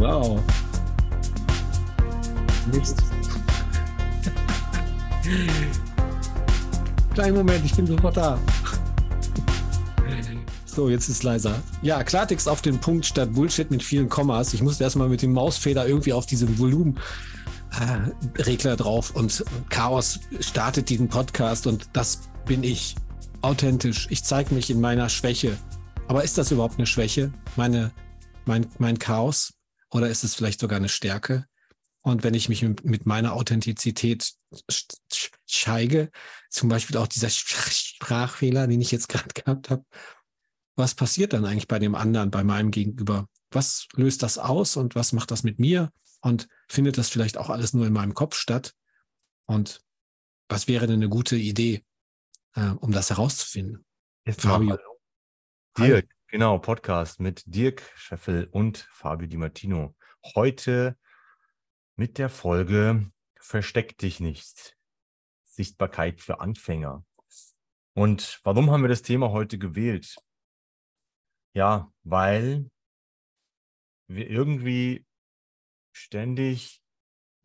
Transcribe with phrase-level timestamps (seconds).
[0.00, 0.40] Wow.
[2.72, 2.96] Mist.
[7.14, 8.38] Kleinen Moment, ich bin sofort da.
[10.64, 11.62] So, jetzt ist leiser.
[11.82, 14.54] Ja, Klartext auf den Punkt statt Bullshit mit vielen Kommas.
[14.54, 21.08] Ich musste erstmal mit dem Mausfeder irgendwie auf diesem Volumenregler drauf und Chaos startet diesen
[21.08, 22.94] Podcast und das bin ich.
[23.42, 24.06] Authentisch.
[24.10, 25.58] Ich zeige mich in meiner Schwäche.
[26.08, 27.32] Aber ist das überhaupt eine Schwäche?
[27.56, 27.90] Meine,
[28.46, 29.59] mein, mein Chaos?
[29.90, 31.46] Oder ist es vielleicht sogar eine Stärke?
[32.02, 34.32] Und wenn ich mich mit meiner Authentizität
[35.46, 36.10] scheige,
[36.48, 39.84] zum Beispiel auch dieser Sprachfehler, den ich jetzt gerade gehabt habe,
[40.76, 43.28] was passiert dann eigentlich bei dem anderen, bei meinem Gegenüber?
[43.50, 45.92] Was löst das aus und was macht das mit mir?
[46.22, 48.74] Und findet das vielleicht auch alles nur in meinem Kopf statt?
[49.46, 49.82] Und
[50.48, 51.84] was wäre denn eine gute Idee,
[52.54, 53.84] äh, um das herauszufinden?
[54.24, 54.78] Jetzt Fabio.
[55.76, 59.96] Dirk, genau, Podcast mit Dirk Scheffel und Fabio Di Martino.
[60.36, 60.96] Heute
[61.96, 63.10] mit der Folge
[63.40, 64.76] Versteck dich nicht.
[65.42, 67.04] Sichtbarkeit für Anfänger.
[67.94, 70.16] Und warum haben wir das Thema heute gewählt?
[71.52, 72.70] Ja, weil
[74.06, 75.04] wir irgendwie
[75.92, 76.80] ständig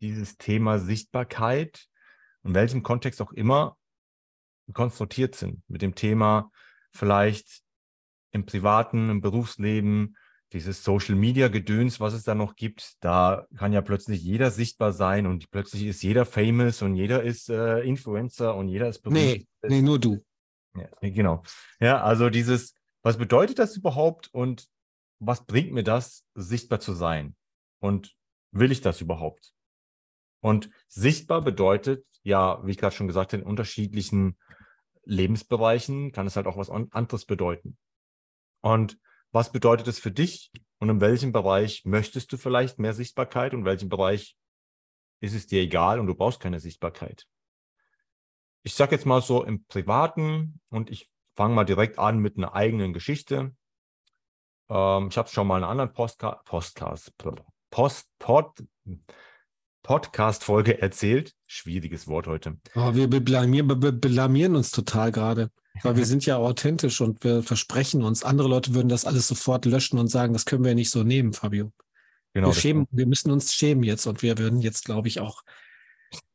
[0.00, 1.88] dieses Thema Sichtbarkeit,
[2.44, 3.76] in welchem Kontext auch immer,
[4.72, 6.52] konfrontiert sind mit dem Thema
[6.92, 7.65] vielleicht
[8.32, 10.16] im privaten, im Berufsleben,
[10.52, 14.92] dieses Social Media Gedöns, was es da noch gibt, da kann ja plötzlich jeder sichtbar
[14.92, 19.18] sein und plötzlich ist jeder famous und jeder ist äh, Influencer und jeder ist berühmt.
[19.18, 20.24] Nee, nee, nur du.
[20.76, 21.42] Ja, genau.
[21.80, 24.68] Ja, also dieses, was bedeutet das überhaupt und
[25.18, 27.34] was bringt mir das, sichtbar zu sein?
[27.80, 28.14] Und
[28.52, 29.52] will ich das überhaupt?
[30.40, 34.36] Und sichtbar bedeutet, ja, wie ich gerade schon gesagt habe, in unterschiedlichen
[35.04, 37.78] Lebensbereichen kann es halt auch was anderes bedeuten.
[38.60, 38.98] Und
[39.32, 43.60] was bedeutet es für dich und in welchem Bereich möchtest du vielleicht mehr Sichtbarkeit und
[43.60, 44.36] in welchem Bereich
[45.20, 47.26] ist es dir egal und du brauchst keine Sichtbarkeit?
[48.62, 52.54] Ich sage jetzt mal so im Privaten und ich fange mal direkt an mit einer
[52.54, 53.54] eigenen Geschichte.
[54.68, 57.12] Ähm, ich habe schon mal in einer anderen Postka Postcast,
[57.70, 58.64] Post, Pod,
[59.82, 61.34] Podcast-Folge erzählt.
[61.46, 62.58] Schwieriges Wort heute.
[62.74, 65.50] Oh, wir blamieren, blamieren uns total gerade.
[65.82, 68.24] Weil wir sind ja authentisch und wir versprechen uns.
[68.24, 71.32] Andere Leute würden das alles sofort löschen und sagen, das können wir nicht so nehmen,
[71.32, 71.72] Fabio.
[72.36, 72.48] Genau.
[72.48, 75.42] Wir, schämen, wir müssen uns schämen jetzt und wir würden jetzt, glaube ich, auch,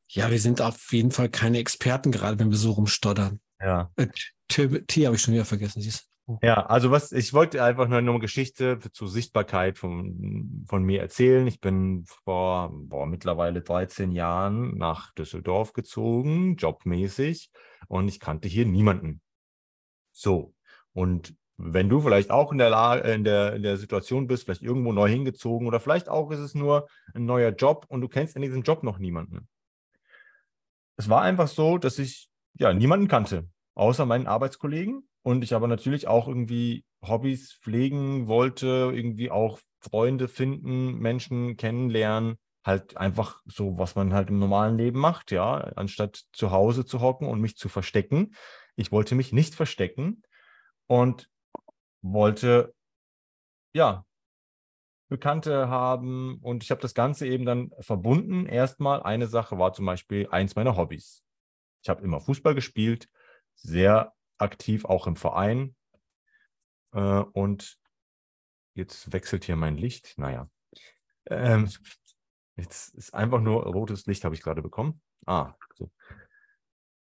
[0.08, 3.40] ja, wir sind auf jeden Fall keine Experten, gerade wenn wir so rumstottern.
[3.60, 3.92] Ja.
[3.96, 4.08] Äh,
[4.48, 5.82] T, T habe ich schon wieder vergessen.
[5.82, 6.40] Siehst oh.
[6.42, 11.46] Ja, also was, ich wollte einfach nur eine Geschichte zur Sichtbarkeit von, von mir erzählen.
[11.48, 17.52] Ich bin vor boah, mittlerweile 13 Jahren nach Düsseldorf gezogen, jobmäßig,
[17.88, 19.22] und ich kannte hier niemanden.
[20.22, 20.54] So.
[20.94, 24.64] Und wenn du vielleicht auch in der, Lage, in, der, in der Situation bist, vielleicht
[24.64, 28.36] irgendwo neu hingezogen oder vielleicht auch ist es nur ein neuer Job und du kennst
[28.36, 29.48] in diesem Job noch niemanden.
[30.98, 35.68] Es war einfach so, dass ich ja niemanden kannte, außer meinen Arbeitskollegen und ich aber
[35.68, 43.78] natürlich auch irgendwie Hobbys pflegen wollte, irgendwie auch Freunde finden, Menschen kennenlernen, halt einfach so,
[43.78, 47.58] was man halt im normalen Leben macht, ja, anstatt zu Hause zu hocken und mich
[47.58, 48.36] zu verstecken,
[48.76, 50.24] ich wollte mich nicht verstecken
[50.88, 51.30] und
[52.02, 52.74] wollte,
[53.74, 54.06] ja,
[55.10, 58.46] Bekannte haben und ich habe das Ganze eben dann verbunden.
[58.46, 61.26] Erstmal eine Sache war zum Beispiel eins meiner Hobbys.
[61.84, 63.10] Ich habe immer Fußball gespielt,
[63.56, 65.76] sehr aktiv auch im Verein
[66.94, 67.78] äh, und
[68.74, 70.14] jetzt wechselt hier mein Licht.
[70.18, 70.50] Naja,
[71.26, 71.70] ähm,
[72.56, 75.02] jetzt ist einfach nur rotes Licht, habe ich gerade bekommen.
[75.26, 75.92] Ah, so.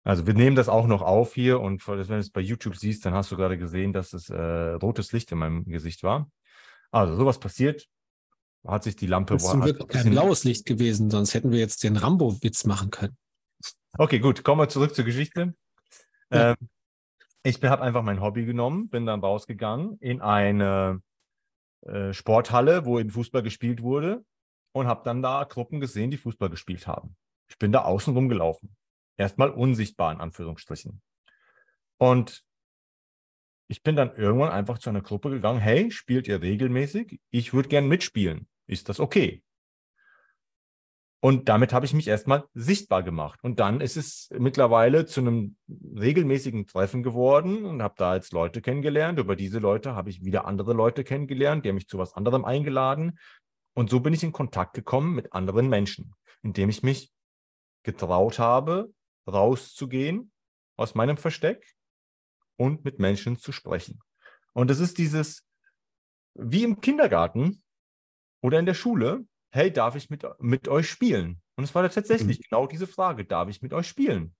[0.03, 3.05] Also wir nehmen das auch noch auf hier und wenn du es bei YouTube siehst,
[3.05, 6.29] dann hast du gerade gesehen, dass es äh, rotes Licht in meinem Gesicht war.
[6.91, 7.87] Also sowas passiert,
[8.65, 9.35] hat sich die Lampe...
[9.35, 13.15] Das ist wird kein blaues Licht gewesen, sonst hätten wir jetzt den Rambo-Witz machen können.
[13.97, 15.53] Okay, gut, kommen wir zurück zur Geschichte.
[16.31, 16.51] Ja.
[16.51, 16.69] Ähm,
[17.43, 21.01] ich habe einfach mein Hobby genommen, bin dann rausgegangen in eine
[21.85, 24.23] äh, Sporthalle, wo in Fußball gespielt wurde
[24.73, 27.15] und habe dann da Gruppen gesehen, die Fußball gespielt haben.
[27.49, 28.75] Ich bin da außen rumgelaufen
[29.21, 31.01] erstmal unsichtbar in Anführungsstrichen.
[31.97, 32.43] Und
[33.67, 37.21] ich bin dann irgendwann einfach zu einer Gruppe gegangen, hey, spielt ihr regelmäßig?
[37.29, 38.47] Ich würde gern mitspielen.
[38.67, 39.43] Ist das okay?
[41.23, 43.39] Und damit habe ich mich erstmal sichtbar gemacht.
[43.43, 48.59] Und dann ist es mittlerweile zu einem regelmäßigen Treffen geworden und habe da jetzt Leute
[48.59, 49.19] kennengelernt.
[49.19, 52.43] Über diese Leute habe ich wieder andere Leute kennengelernt, die haben mich zu was anderem
[52.43, 53.19] eingeladen.
[53.75, 57.11] Und so bin ich in Kontakt gekommen mit anderen Menschen, indem ich mich
[57.83, 58.91] getraut habe,
[59.27, 60.31] rauszugehen
[60.77, 61.75] aus meinem Versteck
[62.57, 63.99] und mit Menschen zu sprechen.
[64.53, 65.47] Und es ist dieses,
[66.33, 67.63] wie im Kindergarten,
[68.43, 71.41] Oder in der Schule, hey, darf ich mit, mit euch spielen?
[71.55, 72.43] Und es war tatsächlich mhm.
[72.49, 74.35] genau diese Frage, darf ich mit euch spielen?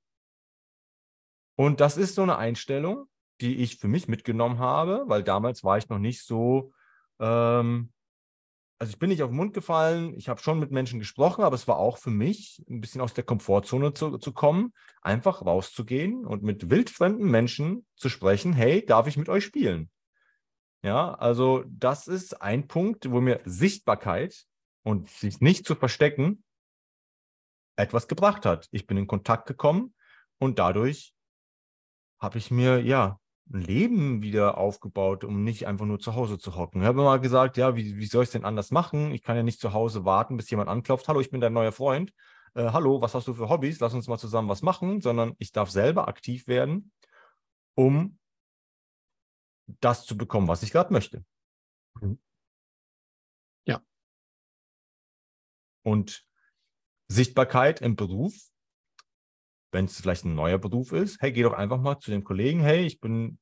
[1.55, 3.07] Und das ist so eine Einstellung,
[3.41, 6.73] die ich für mich mitgenommen habe, weil damals war ich noch nicht so,
[7.19, 7.93] ähm,
[8.81, 11.53] also ich bin nicht auf den Mund gefallen, ich habe schon mit Menschen gesprochen, aber
[11.53, 14.73] es war auch für mich ein bisschen aus der Komfortzone zu, zu kommen,
[15.03, 19.91] einfach rauszugehen und mit wildfremden Menschen zu sprechen, hey, darf ich mit euch spielen?
[20.81, 24.47] Ja, also das ist ein Punkt, wo mir Sichtbarkeit
[24.81, 26.43] und sich nicht zu verstecken
[27.75, 28.67] etwas gebracht hat.
[28.71, 29.93] Ich bin in Kontakt gekommen
[30.39, 31.13] und dadurch
[32.19, 33.20] habe ich mir ja
[33.53, 36.81] Leben wieder aufgebaut, um nicht einfach nur zu Hause zu hocken.
[36.81, 39.11] Ich habe immer gesagt, ja, wie, wie soll ich es denn anders machen?
[39.11, 41.07] Ich kann ja nicht zu Hause warten, bis jemand anklopft.
[41.07, 42.13] Hallo, ich bin dein neuer Freund.
[42.53, 43.79] Äh, hallo, was hast du für Hobbys?
[43.79, 46.91] Lass uns mal zusammen was machen, sondern ich darf selber aktiv werden,
[47.75, 48.17] um
[49.79, 51.23] das zu bekommen, was ich gerade möchte.
[51.99, 52.19] Mhm.
[53.65, 53.81] Ja.
[55.83, 56.25] Und
[57.07, 58.33] Sichtbarkeit im Beruf,
[59.71, 62.61] wenn es vielleicht ein neuer Beruf ist, hey, geh doch einfach mal zu dem Kollegen,
[62.61, 63.39] hey, ich bin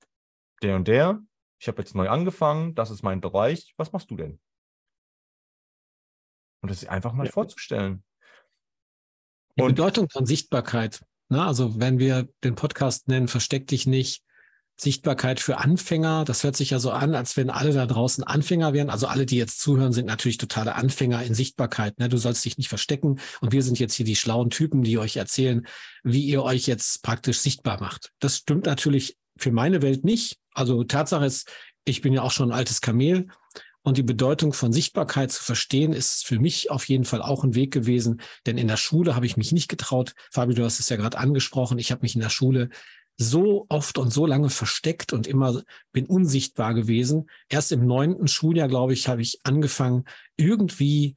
[0.62, 1.22] der und der,
[1.60, 4.40] ich habe jetzt neu angefangen, das ist mein Bereich, was machst du denn?
[6.62, 7.32] Und das einfach mal ja.
[7.32, 8.04] vorzustellen.
[9.58, 11.04] Die und Bedeutung von Sichtbarkeit.
[11.30, 11.44] Ne?
[11.44, 14.24] Also wenn wir den Podcast nennen, versteck dich nicht,
[14.82, 16.24] Sichtbarkeit für Anfänger.
[16.26, 18.90] Das hört sich ja so an, als wenn alle da draußen Anfänger wären.
[18.90, 22.00] Also alle, die jetzt zuhören, sind natürlich totale Anfänger in Sichtbarkeit.
[22.00, 22.08] Ne?
[22.08, 23.20] Du sollst dich nicht verstecken.
[23.42, 25.68] Und wir sind jetzt hier die schlauen Typen, die euch erzählen,
[26.04, 28.12] wie ihr euch jetzt praktisch sichtbar macht.
[28.20, 30.38] Das stimmt natürlich für meine Welt nicht.
[30.54, 31.52] Also Tatsache ist,
[31.86, 33.28] ich bin ja auch schon ein altes Kamel.
[33.82, 37.56] Und die Bedeutung von Sichtbarkeit zu verstehen, ist für mich auf jeden Fall auch ein
[37.56, 38.22] Weg gewesen.
[38.46, 40.14] Denn in der Schule habe ich mich nicht getraut.
[40.32, 41.80] Fabi, du hast es ja gerade angesprochen.
[41.80, 42.70] Ich habe mich in der Schule
[43.22, 45.62] so oft und so lange versteckt und immer
[45.92, 47.30] bin unsichtbar gewesen.
[47.50, 50.06] Erst im neunten Schuljahr, glaube ich, habe ich angefangen,
[50.38, 51.16] irgendwie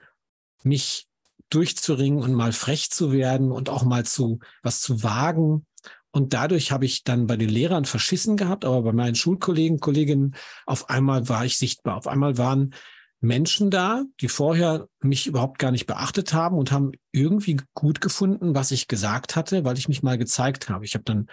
[0.65, 1.07] mich
[1.49, 5.65] durchzuringen und mal frech zu werden und auch mal zu was zu wagen.
[6.11, 10.35] Und dadurch habe ich dann bei den Lehrern verschissen gehabt, aber bei meinen Schulkollegen, Kolleginnen,
[10.67, 11.97] auf einmal war ich sichtbar.
[11.97, 12.75] Auf einmal waren
[13.21, 18.57] Menschen da, die vorher mich überhaupt gar nicht beachtet haben und haben irgendwie gut gefunden,
[18.57, 20.85] was ich gesagt hatte, weil ich mich mal gezeigt habe.
[20.85, 21.29] Ich habe dann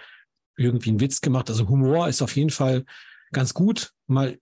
[0.56, 1.48] irgendwie einen Witz gemacht.
[1.50, 2.84] Also Humor ist auf jeden Fall
[3.32, 4.38] ganz gut, mal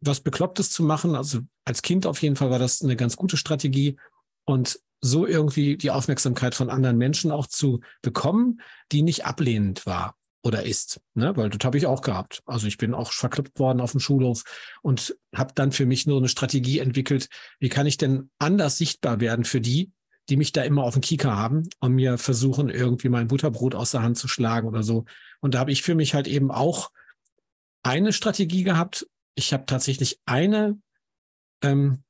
[0.00, 1.14] was Beklopptes zu machen.
[1.14, 3.96] Also als Kind auf jeden Fall war das eine ganz gute Strategie
[4.44, 8.60] und so irgendwie die Aufmerksamkeit von anderen Menschen auch zu bekommen,
[8.92, 11.36] die nicht ablehnend war oder ist, ne?
[11.36, 12.42] weil das habe ich auch gehabt.
[12.46, 14.44] Also ich bin auch verkloppt worden auf dem Schulhof
[14.82, 17.28] und habe dann für mich nur eine Strategie entwickelt,
[17.58, 19.92] wie kann ich denn anders sichtbar werden für die,
[20.28, 23.90] die mich da immer auf dem Kieker haben und mir versuchen, irgendwie mein Butterbrot aus
[23.90, 25.04] der Hand zu schlagen oder so.
[25.40, 26.90] Und da habe ich für mich halt eben auch
[27.82, 29.06] eine Strategie gehabt.
[29.34, 30.78] Ich habe tatsächlich eine,
[31.62, 32.04] ähm,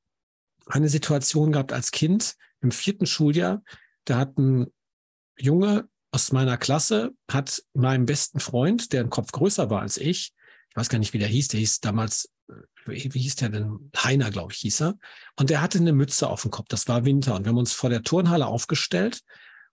[0.67, 3.63] eine Situation gehabt als Kind im vierten Schuljahr.
[4.05, 4.67] Da hat ein
[5.37, 10.33] Junge aus meiner Klasse, hat meinem besten Freund, der einen Kopf größer war als ich,
[10.71, 12.29] ich weiß gar nicht, wie der hieß, der hieß damals
[12.85, 13.91] wie hieß der denn?
[13.95, 14.97] Heiner, glaube ich, hieß er.
[15.37, 16.67] Und der hatte eine Mütze auf dem Kopf.
[16.69, 17.35] Das war Winter.
[17.35, 19.21] Und wir haben uns vor der Turnhalle aufgestellt.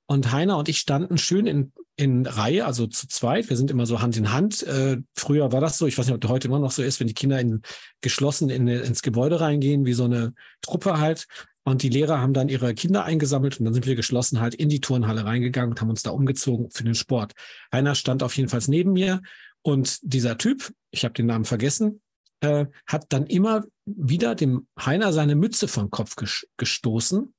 [0.06, 3.50] Und Heiner und ich standen schön in, in Reihe, also zu zweit.
[3.50, 4.62] Wir sind immer so Hand in Hand.
[4.62, 5.86] Äh, früher war das so.
[5.86, 7.62] Ich weiß nicht, ob das heute immer noch so ist, wenn die Kinder in,
[8.00, 10.32] geschlossen in, ins Gebäude reingehen, wie so eine
[10.62, 11.26] Truppe halt.
[11.64, 14.70] Und die Lehrer haben dann ihre Kinder eingesammelt und dann sind wir geschlossen halt in
[14.70, 17.34] die Turnhalle reingegangen und haben uns da umgezogen für den Sport.
[17.70, 19.20] Heiner stand auf jeden Fall neben mir
[19.60, 22.00] und dieser Typ, ich habe den Namen vergessen,
[22.40, 26.16] äh, hat dann immer wieder dem Heiner seine Mütze vom Kopf
[26.56, 27.34] gestoßen.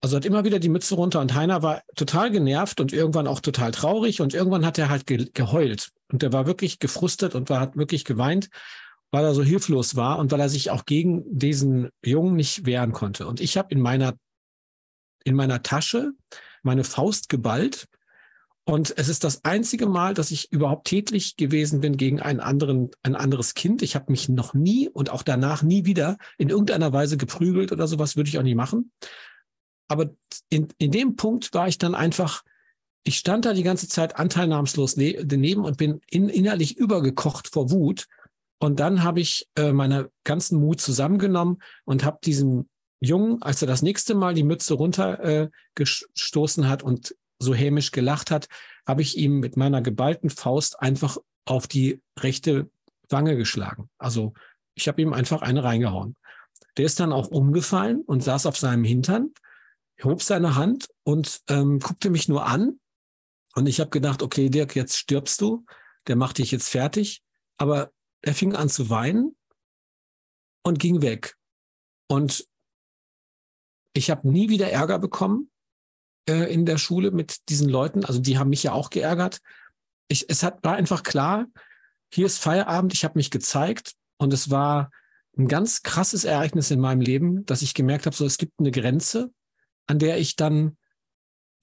[0.00, 3.40] Also hat immer wieder die Mütze runter und Heiner war total genervt und irgendwann auch
[3.40, 7.48] total traurig und irgendwann hat er halt ge geheult und er war wirklich gefrustet und
[7.50, 8.50] war, hat wirklich geweint,
[9.10, 12.92] weil er so hilflos war und weil er sich auch gegen diesen Jungen nicht wehren
[12.92, 13.26] konnte.
[13.26, 14.14] Und ich habe in meiner,
[15.24, 16.12] in meiner Tasche
[16.62, 17.86] meine Faust geballt
[18.68, 22.90] und es ist das einzige Mal, dass ich überhaupt tätlich gewesen bin gegen einen anderen,
[23.04, 23.80] ein anderes Kind.
[23.80, 27.86] Ich habe mich noch nie und auch danach nie wieder in irgendeiner Weise geprügelt oder
[27.86, 28.90] sowas, würde ich auch nicht machen.
[29.86, 30.10] Aber
[30.48, 32.42] in, in dem Punkt war ich dann einfach,
[33.04, 37.70] ich stand da die ganze Zeit anteilnahmslos ne, daneben und bin in, innerlich übergekocht vor
[37.70, 38.08] Wut.
[38.58, 42.68] Und dann habe ich äh, meine ganzen Mut zusammengenommen und habe diesen
[42.98, 48.30] Jungen, als er das nächste Mal die Mütze runtergestoßen äh, hat und so hämisch gelacht
[48.30, 48.48] hat,
[48.86, 52.70] habe ich ihm mit meiner geballten Faust einfach auf die rechte
[53.08, 53.90] Wange geschlagen.
[53.98, 54.32] Also
[54.74, 56.16] ich habe ihm einfach eine reingehauen.
[56.76, 59.32] Der ist dann auch umgefallen und saß auf seinem Hintern,
[60.02, 62.78] hob seine Hand und ähm, guckte mich nur an.
[63.54, 65.64] Und ich habe gedacht, okay, Dirk, jetzt stirbst du.
[66.06, 67.22] Der macht dich jetzt fertig.
[67.56, 67.90] Aber
[68.20, 69.34] er fing an zu weinen
[70.62, 71.36] und ging weg.
[72.08, 72.46] Und
[73.94, 75.50] Ich habe nie wieder Ärger bekommen
[76.28, 78.04] äh, in der Schule mit diesen Leuten.
[78.04, 79.38] Also die haben mich ja auch geärgert.
[80.08, 81.46] Ich, es hat, war einfach klar,
[82.12, 84.90] hier ist Feierabend, ich habe mich gezeigt und es war
[85.36, 88.70] ein ganz krasses Ereignis in meinem Leben, dass ich gemerkt habe, so es gibt eine
[88.70, 89.30] Grenze,
[89.86, 90.76] an der ich dann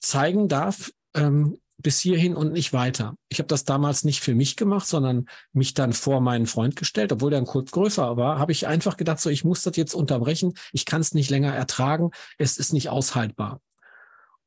[0.00, 3.16] zeigen darf, ähm, bis hierhin und nicht weiter.
[3.28, 7.12] Ich habe das damals nicht für mich gemacht, sondern mich dann vor meinen Freund gestellt,
[7.12, 9.94] obwohl der ein kurz größer war, habe ich einfach gedacht, so ich muss das jetzt
[9.94, 13.60] unterbrechen, ich kann es nicht länger ertragen, es ist nicht aushaltbar.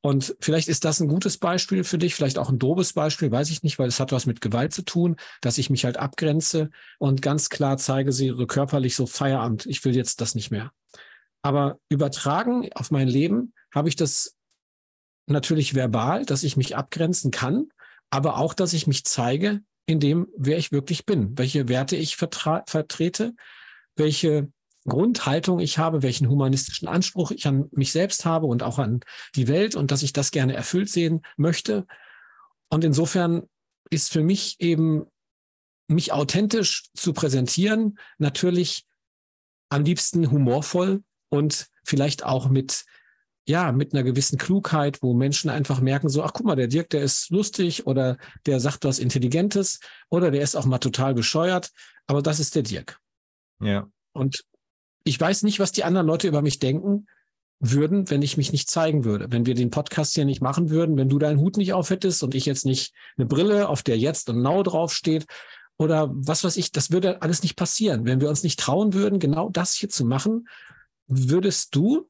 [0.01, 3.49] Und vielleicht ist das ein gutes Beispiel für dich, vielleicht auch ein dobes Beispiel, weiß
[3.49, 6.69] ich nicht, weil es hat was mit Gewalt zu tun, dass ich mich halt abgrenze
[6.99, 10.71] und ganz klar zeige sie körperlich so Feierabend, ich will jetzt das nicht mehr.
[11.41, 14.35] Aber übertragen auf mein Leben habe ich das
[15.25, 17.69] natürlich verbal, dass ich mich abgrenzen kann,
[18.09, 22.17] aber auch, dass ich mich zeige in dem, wer ich wirklich bin, welche Werte ich
[22.17, 23.33] vertrete,
[23.95, 24.51] welche
[24.88, 29.01] Grundhaltung ich habe, welchen humanistischen Anspruch ich an mich selbst habe und auch an
[29.36, 31.86] die Welt und dass ich das gerne erfüllt sehen möchte.
[32.70, 33.44] Und insofern
[33.89, 35.06] ist für mich eben,
[35.89, 38.86] mich authentisch zu präsentieren, natürlich
[39.70, 42.86] am liebsten humorvoll und vielleicht auch mit,
[43.48, 46.89] ja, mit einer gewissen Klugheit, wo Menschen einfach merken, so, ach guck mal, der Dirk,
[46.89, 49.79] der ist lustig oder der sagt was Intelligentes
[50.10, 51.72] oder der ist auch mal total bescheuert,
[52.06, 53.00] aber das ist der Dirk.
[53.62, 53.89] Ja.
[54.13, 54.44] Und
[55.07, 57.07] ich weiß nicht, was die anderen Leute über mich denken
[57.59, 59.27] würden, wenn ich mich nicht zeigen würde.
[59.29, 62.35] Wenn wir den Podcast hier nicht machen würden, wenn du deinen Hut nicht aufhättest und
[62.35, 65.25] ich jetzt nicht eine Brille, auf der jetzt und now draufsteht
[65.77, 68.05] oder was weiß ich, das würde alles nicht passieren.
[68.05, 70.47] Wenn wir uns nicht trauen würden, genau das hier zu machen,
[71.07, 72.09] würdest du,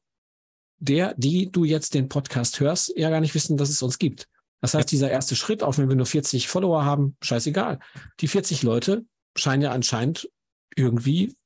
[0.80, 4.28] der, die du jetzt den Podcast hörst, ja gar nicht wissen, dass es uns gibt.
[4.60, 7.78] Das heißt, dieser erste Schritt, auch wenn wir nur 40 Follower haben, scheißegal.
[8.20, 9.04] Die 40 Leute
[9.36, 10.30] scheinen ja anscheinend
[10.74, 11.36] irgendwie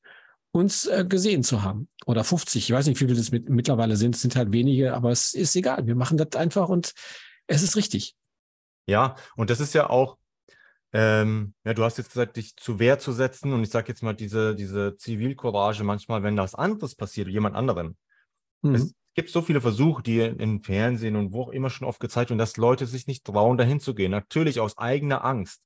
[0.52, 1.88] uns äh, gesehen zu haben.
[2.06, 4.94] Oder 50, ich weiß nicht, wie viele das mit, mittlerweile sind, es sind halt wenige,
[4.94, 5.87] aber es ist egal.
[5.87, 6.92] Wir machen das einfach und
[7.47, 8.14] es ist richtig.
[8.87, 10.18] Ja, und das ist ja auch,
[10.92, 14.02] ähm, ja, du hast jetzt gesagt, dich zu Wehr zu setzen und ich sage jetzt
[14.02, 17.97] mal diese, diese Zivilcourage manchmal, wenn das anderes passiert, jemand anderen.
[18.61, 18.75] Mhm.
[18.75, 22.30] Es gibt so viele Versuche, die im Fernsehen und wo auch immer schon oft gezeigt
[22.30, 24.11] werden, dass Leute sich nicht trauen, dahin zu gehen.
[24.11, 25.62] Natürlich aus eigener Angst.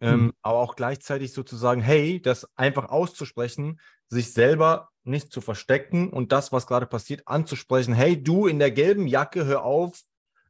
[0.00, 0.32] Ähm, mhm.
[0.42, 6.52] aber auch gleichzeitig sozusagen, hey, das einfach auszusprechen, sich selber nicht zu verstecken und das,
[6.52, 7.94] was gerade passiert, anzusprechen.
[7.94, 10.00] Hey, du in der gelben Jacke, hör auf,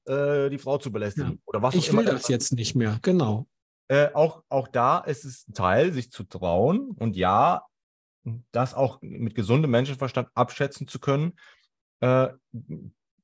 [0.04, 1.32] äh, die Frau zu belästigen.
[1.32, 1.38] Ja.
[1.46, 3.46] Oder was ich will das jetzt nicht mehr, genau.
[3.88, 7.64] Äh, auch, auch da ist es ein Teil, sich zu trauen und ja,
[8.52, 11.38] das auch mit gesundem Menschenverstand abschätzen zu können.
[12.00, 12.28] Äh,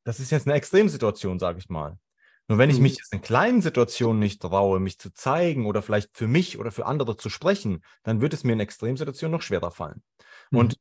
[0.04, 1.98] das ist jetzt eine Extremsituation, sage ich mal.
[2.48, 2.82] Nur wenn ich mhm.
[2.82, 6.70] mich jetzt in kleinen Situationen nicht traue, mich zu zeigen oder vielleicht für mich oder
[6.70, 10.02] für andere zu sprechen, dann wird es mir in Extremsituationen noch schwerer fallen.
[10.50, 10.58] Mhm.
[10.58, 10.78] Und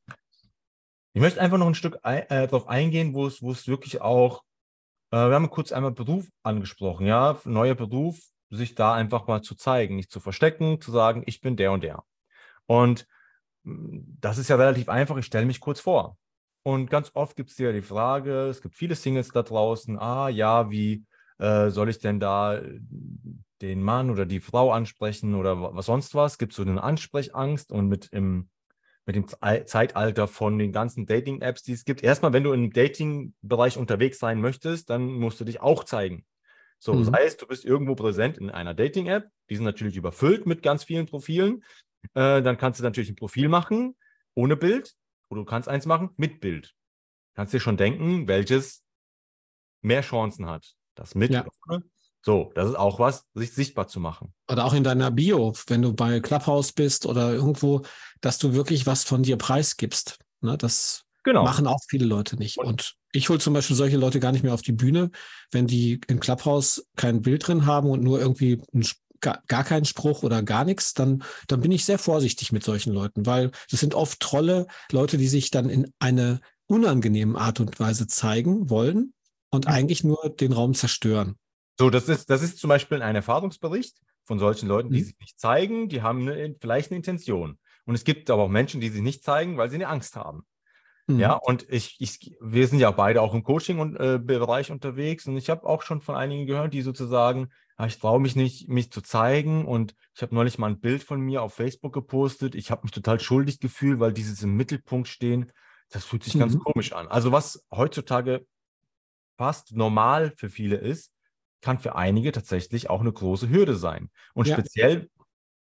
[1.14, 4.00] ich möchte einfach noch ein Stück ein, äh, darauf eingehen, wo es, wo es wirklich
[4.00, 4.42] auch,
[5.10, 9.54] äh, wir haben kurz einmal Beruf angesprochen, ja, neuer Beruf, sich da einfach mal zu
[9.54, 12.04] zeigen, nicht zu verstecken, zu sagen, ich bin der und der.
[12.66, 13.06] Und
[13.62, 16.18] mm, das ist ja relativ einfach, ich stelle mich kurz vor.
[16.62, 20.28] Und ganz oft gibt es ja die Frage, es gibt viele Singles da draußen, ah
[20.28, 21.04] ja, wie
[21.38, 22.80] äh, soll ich denn da äh,
[23.62, 26.38] den Mann oder die Frau ansprechen oder was sonst was?
[26.38, 28.48] Gibt es so eine Ansprechangst und mit, im,
[29.06, 33.78] mit dem Zeitalter von den ganzen Dating-Apps, die es gibt, erstmal, wenn du im Dating-Bereich
[33.78, 36.24] unterwegs sein möchtest, dann musst du dich auch zeigen.
[36.78, 37.04] So, mhm.
[37.04, 40.84] das heißt, du bist irgendwo präsent in einer Dating-App, die sind natürlich überfüllt mit ganz
[40.84, 41.64] vielen Profilen.
[42.14, 43.96] Äh, dann kannst du natürlich ein Profil machen
[44.34, 44.94] ohne Bild
[45.30, 46.74] oder du kannst eins machen mit Bild.
[47.34, 48.84] Kannst dir schon denken, welches
[49.80, 50.74] mehr Chancen hat.
[50.94, 51.30] Das mit.
[51.32, 51.44] Ja.
[52.24, 54.32] So, das ist auch was, sich sichtbar zu machen.
[54.50, 57.82] Oder auch in deiner Bio, wenn du bei Clubhouse bist oder irgendwo,
[58.22, 60.18] dass du wirklich was von dir preisgibst.
[60.40, 61.44] Ne, das genau.
[61.44, 62.56] machen auch viele Leute nicht.
[62.56, 65.10] Und, und ich hole zum Beispiel solche Leute gar nicht mehr auf die Bühne,
[65.50, 68.86] wenn die im Clubhouse kein Bild drin haben und nur irgendwie ein,
[69.20, 72.94] gar, gar keinen Spruch oder gar nichts, dann, dann bin ich sehr vorsichtig mit solchen
[72.94, 77.78] Leuten, weil das sind oft Trolle, Leute, die sich dann in eine unangenehme Art und
[77.78, 79.12] Weise zeigen wollen
[79.54, 81.36] und eigentlich nur den Raum zerstören.
[81.78, 85.04] So, das ist, das ist zum Beispiel ein Erfahrungsbericht von solchen Leuten, die mhm.
[85.04, 87.58] sich nicht zeigen, die haben eine, vielleicht eine Intention.
[87.84, 90.44] Und es gibt aber auch Menschen, die sich nicht zeigen, weil sie eine Angst haben.
[91.06, 91.20] Mhm.
[91.20, 95.50] Ja, und ich, ich, wir sind ja beide auch im Coaching-Bereich äh, unterwegs und ich
[95.50, 99.02] habe auch schon von einigen gehört, die sozusagen, ja, ich traue mich nicht, mich zu
[99.02, 102.54] zeigen und ich habe neulich mal ein Bild von mir auf Facebook gepostet.
[102.54, 105.52] Ich habe mich total schuldig gefühlt, weil dieses im Mittelpunkt stehen.
[105.90, 106.40] Das fühlt sich mhm.
[106.40, 107.08] ganz komisch an.
[107.08, 108.46] Also was heutzutage
[109.36, 111.12] fast normal für viele ist,
[111.60, 114.10] kann für einige tatsächlich auch eine große Hürde sein.
[114.34, 114.54] Und ja.
[114.54, 115.08] speziell,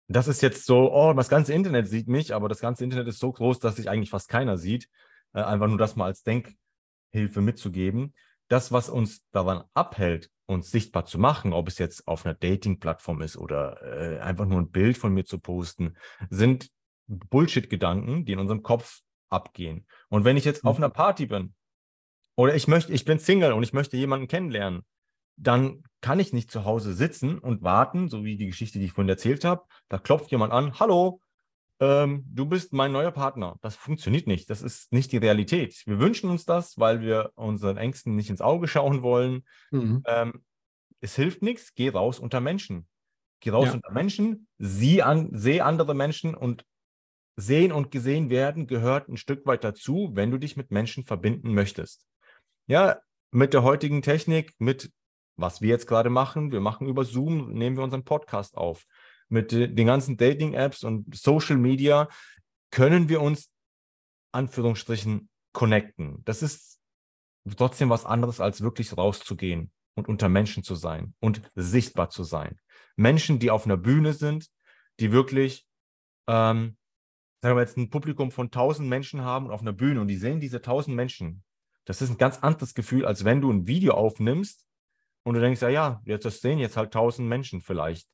[0.07, 3.19] das ist jetzt so, oh, das ganze Internet sieht mich, aber das ganze Internet ist
[3.19, 4.89] so groß, dass sich eigentlich fast keiner sieht.
[5.33, 6.53] Äh, einfach nur das mal als Denk,
[7.11, 8.13] Hilfe mitzugeben.
[8.49, 13.21] Das, was uns daran abhält, uns sichtbar zu machen, ob es jetzt auf einer Dating-Plattform
[13.21, 15.95] ist oder äh, einfach nur ein Bild von mir zu posten,
[16.29, 16.69] sind
[17.07, 19.87] Bullshit-Gedanken, die in unserem Kopf abgehen.
[20.09, 20.69] Und wenn ich jetzt mhm.
[20.69, 21.53] auf einer Party bin
[22.35, 24.83] oder ich möchte, ich bin Single und ich möchte jemanden kennenlernen,
[25.35, 28.93] dann kann ich nicht zu Hause sitzen und warten, so wie die Geschichte, die ich
[28.93, 29.63] vorhin erzählt habe.
[29.89, 31.21] Da klopft jemand an, hallo,
[31.79, 33.57] ähm, du bist mein neuer Partner.
[33.61, 34.49] Das funktioniert nicht.
[34.49, 35.81] Das ist nicht die Realität.
[35.85, 39.43] Wir wünschen uns das, weil wir unseren Ängsten nicht ins Auge schauen wollen.
[39.71, 40.03] Mhm.
[40.05, 40.43] Ähm,
[41.01, 41.73] es hilft nichts.
[41.73, 42.87] Geh raus unter Menschen.
[43.39, 43.73] Geh raus ja.
[43.73, 46.65] unter Menschen, sieh an, seh andere Menschen und
[47.35, 51.53] sehen und gesehen werden gehört ein Stück weit dazu, wenn du dich mit Menschen verbinden
[51.53, 52.05] möchtest.
[52.67, 52.99] Ja,
[53.31, 54.91] mit der heutigen Technik, mit
[55.35, 58.85] was wir jetzt gerade machen, wir machen über Zoom, nehmen wir unseren Podcast auf.
[59.29, 62.07] Mit den ganzen Dating-Apps und Social Media
[62.71, 63.49] können wir uns
[64.31, 66.23] Anführungsstrichen connecten.
[66.25, 66.79] Das ist
[67.57, 72.59] trotzdem was anderes, als wirklich rauszugehen und unter Menschen zu sein und sichtbar zu sein.
[72.95, 74.47] Menschen, die auf einer Bühne sind,
[74.99, 75.67] die wirklich
[76.27, 76.77] ähm,
[77.41, 80.39] sagen wir jetzt ein Publikum von 1000 Menschen haben auf einer Bühne und die sehen
[80.39, 81.43] diese 1000 Menschen,
[81.85, 84.65] das ist ein ganz anderes Gefühl, als wenn du ein Video aufnimmst
[85.23, 88.07] und du denkst, ja, ja, jetzt das sehen jetzt halt 1000 Menschen vielleicht.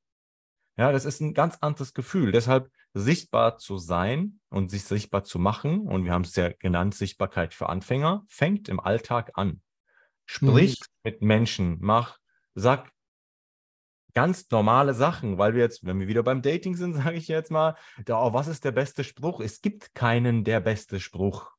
[0.77, 2.31] Ja, das ist ein ganz anderes Gefühl.
[2.31, 6.95] Deshalb sichtbar zu sein und sich sichtbar zu machen, und wir haben es ja genannt,
[6.95, 9.61] Sichtbarkeit für Anfänger, fängt im Alltag an.
[10.25, 10.85] Sprich mhm.
[11.03, 12.17] mit Menschen, mach,
[12.55, 12.91] sag
[14.13, 17.51] ganz normale Sachen, weil wir jetzt, wenn wir wieder beim Dating sind, sage ich jetzt
[17.51, 19.41] mal, da, oh, was ist der beste Spruch?
[19.41, 21.51] Es gibt keinen der beste Spruch.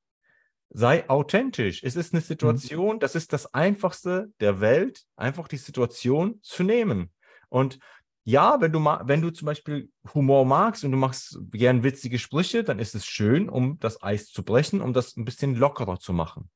[0.72, 1.82] Sei authentisch.
[1.82, 2.26] Es ist eine mhm.
[2.26, 3.00] Situation, mhm.
[3.00, 7.10] das ist das Einfachste der Welt, einfach die Situation zu nehmen.
[7.48, 7.78] Und
[8.24, 12.62] ja, wenn du, wenn du zum Beispiel Humor magst und du machst gern witzige Sprüche,
[12.62, 16.12] dann ist es schön, um das Eis zu brechen, um das ein bisschen lockerer zu
[16.12, 16.50] machen.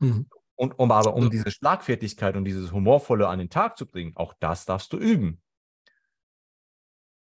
[0.00, 0.28] Mhm.
[0.56, 4.34] Und um aber um diese Schlagfertigkeit und dieses Humorvolle an den Tag zu bringen, auch
[4.40, 5.40] das darfst du üben.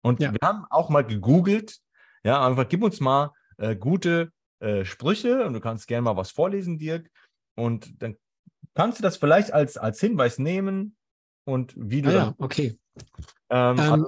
[0.02, 0.32] Und ja.
[0.32, 1.78] wir haben auch mal gegoogelt,
[2.24, 6.32] ja, einfach gib uns mal äh, gute äh, Sprüche und du kannst gerne mal was
[6.32, 7.10] vorlesen, Dirk.
[7.56, 8.17] Und dann
[8.74, 10.95] kannst du das vielleicht als, als Hinweis nehmen
[11.45, 12.10] und wie du.
[12.10, 12.78] Ah, ja, okay.
[13.50, 14.08] Ähm, ähm, also,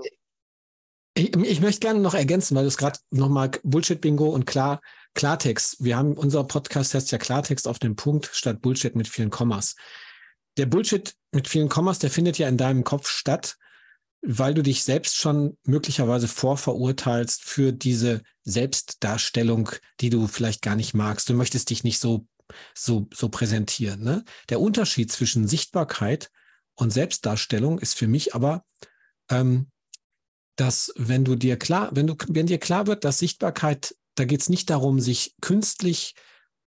[1.13, 4.81] ich, ich, möchte gerne noch ergänzen, weil du es gerade nochmal Bullshit-Bingo und klar
[5.13, 5.83] Klartext.
[5.83, 9.75] Wir haben unser Podcast heißt ja Klartext auf den Punkt statt Bullshit mit vielen Kommas.
[10.57, 13.57] Der Bullshit mit vielen Kommas, der findet ja in deinem Kopf statt,
[14.21, 20.93] weil du dich selbst schon möglicherweise vorverurteilst für diese Selbstdarstellung, die du vielleicht gar nicht
[20.93, 21.29] magst.
[21.29, 22.27] Du möchtest dich nicht so,
[22.75, 24.03] so, so präsentieren.
[24.03, 24.23] Ne?
[24.49, 26.29] Der Unterschied zwischen Sichtbarkeit
[26.75, 28.63] und Selbstdarstellung ist für mich aber,
[29.29, 29.69] ähm,
[30.55, 34.41] dass wenn du dir klar, wenn du, wenn dir klar wird, dass Sichtbarkeit da geht
[34.41, 36.15] es nicht darum, sich künstlich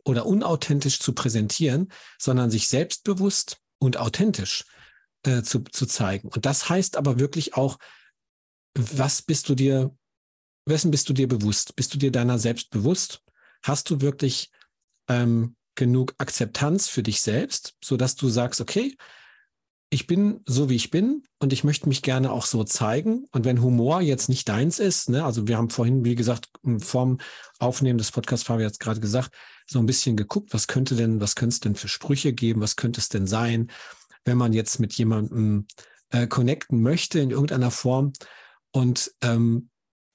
[0.04, 4.66] oder unauthentisch zu präsentieren, sondern sich selbstbewusst und authentisch
[5.26, 6.30] äh, zu, zu zeigen.
[6.30, 7.78] Und das heißt aber wirklich auch,
[8.76, 9.96] was bist du dir,
[10.66, 11.76] wessen bist du dir bewusst?
[11.76, 13.24] Bist du dir deiner selbst bewusst?
[13.64, 14.52] Hast du wirklich
[15.10, 18.96] ähm, genug Akzeptanz für dich selbst, sodass du sagst, okay,
[19.92, 23.26] ich bin so, wie ich bin und ich möchte mich gerne auch so zeigen.
[23.32, 27.18] Und wenn Humor jetzt nicht deins ist, ne, also wir haben vorhin, wie gesagt, vorm
[27.58, 29.34] Aufnehmen des Podcasts, Fabi hat es gerade gesagt,
[29.66, 32.76] so ein bisschen geguckt, was könnte denn, was könnte es denn für Sprüche geben, was
[32.76, 33.72] könnte es denn sein,
[34.26, 35.68] wenn man jetzt mit jemandem
[36.10, 38.14] äh, connecten möchte in irgendeiner Form.
[38.72, 39.70] Und ähm,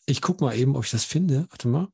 [0.07, 1.47] ich gucke mal eben, ob ich das finde.
[1.51, 1.89] Warte mal.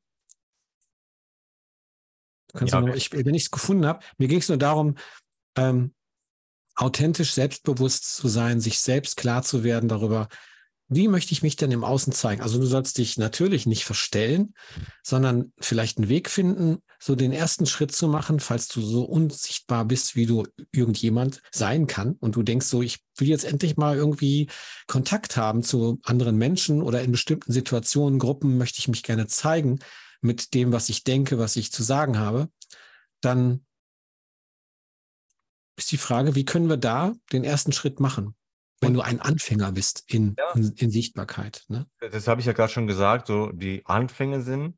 [2.59, 4.97] Ja, noch, ich, wenn ich es gefunden habe, mir ging es nur darum,
[5.57, 5.95] ähm,
[6.75, 10.29] authentisch selbstbewusst zu sein, sich selbst klar zu werden darüber,
[10.89, 12.43] wie möchte ich mich denn im Außen zeigen?
[12.43, 14.55] Also du sollst dich natürlich nicht verstellen,
[15.05, 19.87] sondern vielleicht einen Weg finden, so den ersten Schritt zu machen, falls du so unsichtbar
[19.87, 23.97] bist, wie du irgendjemand sein kann und du denkst so, ich will jetzt endlich mal
[23.97, 24.49] irgendwie
[24.87, 29.79] Kontakt haben zu anderen Menschen oder in bestimmten Situationen, Gruppen möchte ich mich gerne zeigen
[30.21, 32.51] mit dem, was ich denke, was ich zu sagen habe,
[33.23, 33.65] dann
[35.79, 38.35] ist die Frage, wie können wir da den ersten Schritt machen,
[38.83, 40.53] wenn du ein Anfänger bist in, ja.
[40.55, 41.65] in, in, Sichtbarkeit.
[41.69, 41.87] Ne?
[41.99, 44.77] Das habe ich ja gerade schon gesagt, so die Anfänge sind,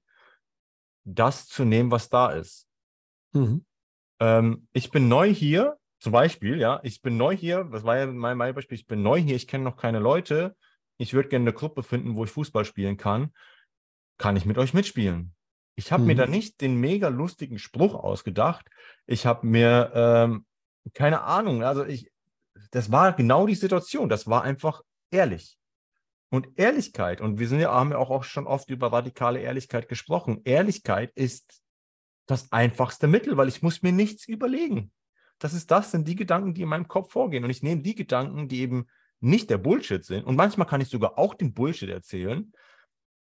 [1.05, 2.69] das zu nehmen, was da ist.
[3.33, 3.65] Mhm.
[4.21, 8.07] Ähm, ich bin neu hier, zum Beispiel, ja, ich bin neu hier, das war ja
[8.07, 10.57] mein, mein Beispiel, ich bin neu hier, ich kenne noch keine Leute,
[10.99, 13.33] ich würde gerne eine Gruppe finden, wo ich Fußball spielen kann.
[14.19, 15.35] Kann ich mit euch mitspielen?
[15.75, 16.09] Ich habe mhm.
[16.09, 18.69] mir da nicht den mega lustigen Spruch ausgedacht.
[19.07, 20.47] Ich habe mir ähm,
[20.95, 21.65] keine Ahnung.
[21.65, 22.13] Also ich,
[22.71, 24.09] das war genau die Situation.
[24.09, 25.59] Das war einfach ehrlich.
[26.33, 30.41] Und Ehrlichkeit, und wir sind ja, haben ja auch schon oft über radikale Ehrlichkeit gesprochen.
[30.45, 31.63] Ehrlichkeit ist
[32.27, 34.93] das einfachste Mittel, weil ich muss mir nichts überlegen.
[35.39, 37.45] das ist das, sind die Gedanken, die in meinem Kopf vorgehen.
[37.45, 38.87] Und ich nehme die Gedanken, die eben
[39.21, 40.25] nicht der Bullshit sind.
[40.25, 42.51] Und manchmal kann ich sogar auch den Bullshit erzählen,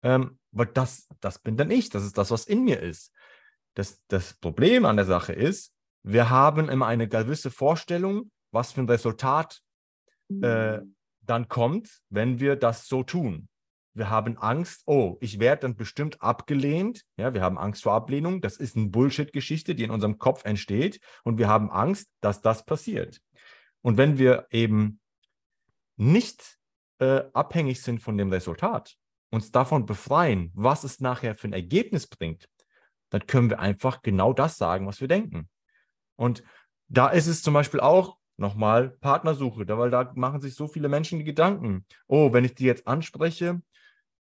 [0.03, 1.89] ähm, weil das, das bin dann ich.
[1.89, 3.11] Das ist das, was in mir ist.
[3.73, 8.81] Das, das Problem an der Sache ist, wir haben immer eine gewisse Vorstellung, was für
[8.81, 9.59] ein Resultat
[10.29, 10.81] äh,
[11.31, 13.47] dann kommt, wenn wir das so tun.
[13.93, 17.03] Wir haben Angst, oh, ich werde dann bestimmt abgelehnt.
[17.15, 18.41] Ja, wir haben Angst vor Ablehnung.
[18.41, 20.99] Das ist eine Bullshit-Geschichte, die in unserem Kopf entsteht.
[21.23, 23.21] Und wir haben Angst, dass das passiert.
[23.81, 24.99] Und wenn wir eben
[25.95, 26.57] nicht
[26.99, 28.97] äh, abhängig sind von dem Resultat,
[29.29, 32.49] uns davon befreien, was es nachher für ein Ergebnis bringt,
[33.09, 35.49] dann können wir einfach genau das sagen, was wir denken.
[36.17, 36.43] Und
[36.89, 40.89] da ist es zum Beispiel auch nochmal Partnersuche, da, weil da machen sich so viele
[40.89, 41.85] Menschen die Gedanken.
[42.07, 43.61] Oh, wenn ich die jetzt anspreche,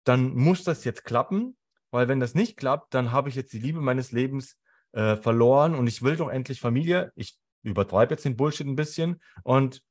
[0.03, 1.57] dann muss das jetzt klappen,
[1.89, 4.57] weil wenn das nicht klappt, dann habe ich jetzt die Liebe meines Lebens
[4.91, 7.11] äh, verloren und ich will doch endlich Familie.
[7.15, 9.81] Ich übertreibe jetzt den Bullshit ein bisschen und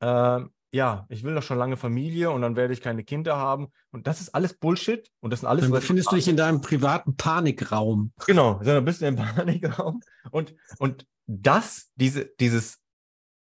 [0.00, 0.40] äh,
[0.72, 3.68] ja, ich will doch schon lange Familie und dann werde ich keine Kinder haben.
[3.92, 5.64] Und das ist alles Bullshit und das sind alles.
[5.64, 8.12] Dann befindest du dich in deinem privaten Panikraum.
[8.26, 10.02] Genau, dann bist du im Panikraum.
[10.30, 12.78] Und, und das, diese, dieses,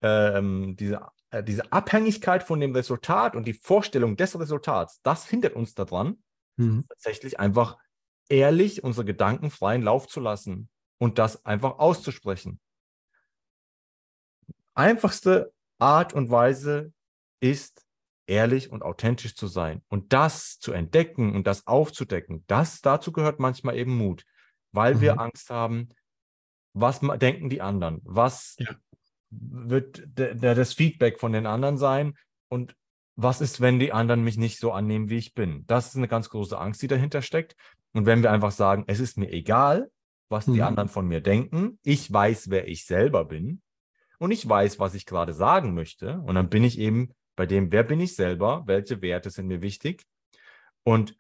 [0.02, 5.56] ähm, diese, äh, diese Abhängigkeit von dem Resultat und die Vorstellung des Resultats, das hindert
[5.56, 6.22] uns daran,
[6.58, 6.86] mhm.
[6.88, 7.78] tatsächlich einfach
[8.30, 12.60] ehrlich unsere Gedanken freien Lauf zu lassen und das einfach auszusprechen.
[14.74, 16.94] Einfachste Art und Weise,
[17.42, 17.86] ist,
[18.28, 19.82] ehrlich und authentisch zu sein.
[19.90, 24.26] Und das zu entdecken und das aufzudecken, das dazu gehört manchmal eben Mut,
[24.72, 25.02] weil mhm.
[25.02, 25.90] wir Angst haben,
[26.74, 28.00] was denken die anderen?
[28.04, 28.74] Was ja.
[29.32, 32.16] Wird das Feedback von den anderen sein?
[32.50, 32.76] Und
[33.16, 35.66] was ist, wenn die anderen mich nicht so annehmen, wie ich bin?
[35.68, 37.56] Das ist eine ganz große Angst, die dahinter steckt.
[37.94, 39.90] Und wenn wir einfach sagen, es ist mir egal,
[40.30, 40.54] was mhm.
[40.54, 43.62] die anderen von mir denken, ich weiß, wer ich selber bin
[44.18, 46.20] und ich weiß, was ich gerade sagen möchte.
[46.20, 49.62] Und dann bin ich eben bei dem, wer bin ich selber, welche Werte sind mir
[49.62, 50.06] wichtig
[50.84, 51.18] und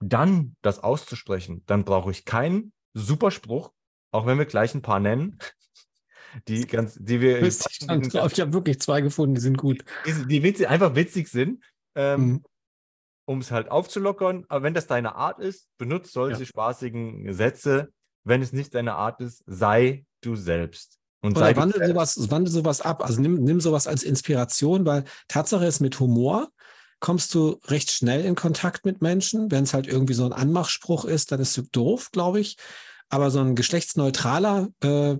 [0.00, 3.72] dann das auszusprechen, dann brauche ich keinen Superspruch,
[4.10, 5.38] auch wenn wir gleich ein paar nennen,
[6.48, 7.42] die ganz, die wir.
[7.42, 9.84] Ich, ich habe wirklich zwei gefunden, die sind gut.
[10.06, 11.62] Die, die witzig, einfach witzig sind,
[11.94, 12.44] ähm, mhm.
[13.26, 14.44] um es halt aufzulockern.
[14.48, 16.46] Aber wenn das deine Art ist, benutzt solche ja.
[16.46, 17.92] spaßigen Sätze.
[18.24, 20.98] Wenn es nicht deine Art ist, sei du selbst.
[21.22, 23.04] Und Oder wandel sowas, wandel sowas ab.
[23.04, 26.50] Also nimm, nimm sowas als Inspiration, weil Tatsache ist, mit Humor
[27.00, 29.50] kommst du recht schnell in Kontakt mit Menschen.
[29.50, 32.56] Wenn es halt irgendwie so ein Anmachspruch ist, dann ist es doof, glaube ich.
[33.08, 35.16] Aber so ein geschlechtsneutraler äh,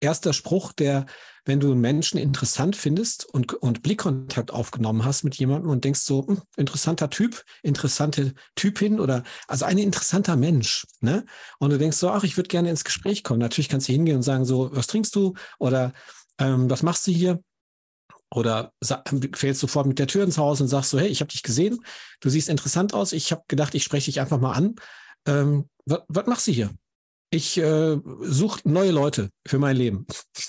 [0.00, 1.06] erster Spruch, der,
[1.44, 6.00] wenn du einen Menschen interessant findest und, und Blickkontakt aufgenommen hast mit jemandem und denkst
[6.00, 11.24] so, hm, interessanter Typ, interessante Typin oder also ein interessanter Mensch, ne?
[11.58, 13.40] Und du denkst so, ach, ich würde gerne ins Gespräch kommen.
[13.40, 15.92] Natürlich kannst du hingehen und sagen so, was trinkst du oder
[16.38, 17.42] ähm, was machst du hier?
[18.30, 18.72] Oder
[19.34, 21.82] fällst sofort mit der Tür ins Haus und sagst so, hey, ich habe dich gesehen,
[22.20, 24.74] du siehst interessant aus, ich habe gedacht, ich spreche dich einfach mal an.
[25.26, 26.70] Ähm, was machst du hier?
[27.30, 30.06] Ich äh, suche neue Leute für mein Leben.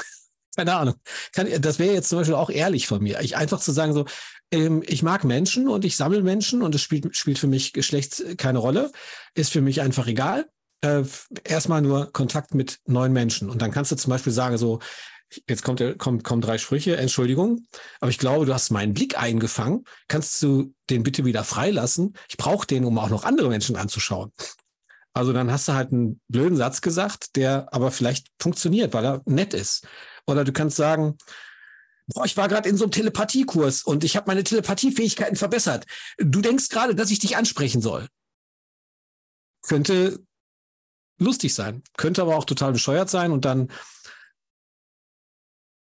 [0.56, 0.96] Keine Ahnung.
[1.34, 3.22] Kann, das wäre jetzt zum Beispiel auch ehrlich von mir.
[3.22, 4.06] Ich einfach zu sagen so,
[4.52, 8.38] ähm, ich mag Menschen und ich sammle Menschen und es spielt, spielt für mich Geschlecht
[8.38, 8.92] keine Rolle,
[9.36, 10.50] ist für mich einfach egal.
[10.82, 11.04] Äh,
[11.44, 13.50] erstmal nur Kontakt mit neuen Menschen.
[13.50, 14.80] Und dann kannst du zum Beispiel sagen so,
[15.48, 17.66] jetzt kommt, kommt, kommen drei Sprüche, Entschuldigung,
[18.00, 19.84] aber ich glaube, du hast meinen Blick eingefangen.
[20.08, 22.16] Kannst du den bitte wieder freilassen?
[22.30, 24.32] Ich brauche den, um auch noch andere Menschen anzuschauen.
[25.14, 29.22] Also dann hast du halt einen blöden Satz gesagt, der aber vielleicht funktioniert, weil er
[29.26, 29.88] nett ist.
[30.28, 31.18] Oder du kannst sagen,
[32.14, 35.86] boah, ich war gerade in so einem Telepathiekurs und ich habe meine Telepathiefähigkeiten verbessert.
[36.18, 38.08] Du denkst gerade, dass ich dich ansprechen soll.
[39.62, 40.20] Könnte
[41.20, 43.70] lustig sein, könnte aber auch total bescheuert sein und dann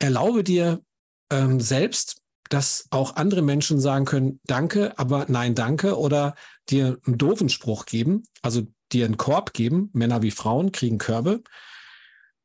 [0.01, 0.83] erlaube dir
[1.31, 6.35] ähm, selbst, dass auch andere Menschen sagen können, danke, aber nein, danke oder
[6.69, 8.25] dir einen doofen Spruch geben.
[8.43, 11.43] Also dir einen Korb geben, Männer wie Frauen kriegen Körbe,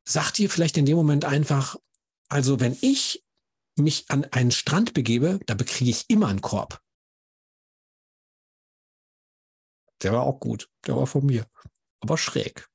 [0.04, 1.76] sagt dir vielleicht in dem Moment einfach,
[2.28, 3.24] also wenn ich
[3.76, 6.80] mich an einen Strand begebe, da bekriege ich immer einen Korb.
[10.02, 10.68] Der war auch gut.
[10.86, 11.46] Der war von mir.
[12.00, 12.68] Aber schräg.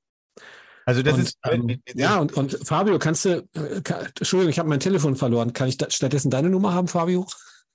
[0.86, 4.58] Also das und, ist ähm, ja und, und Fabio, kannst du äh, kann, Entschuldigung, ich
[4.58, 5.53] habe mein Telefon verloren.
[5.53, 7.27] Kann ich da, stattdessen deine Nummer haben, Fabio?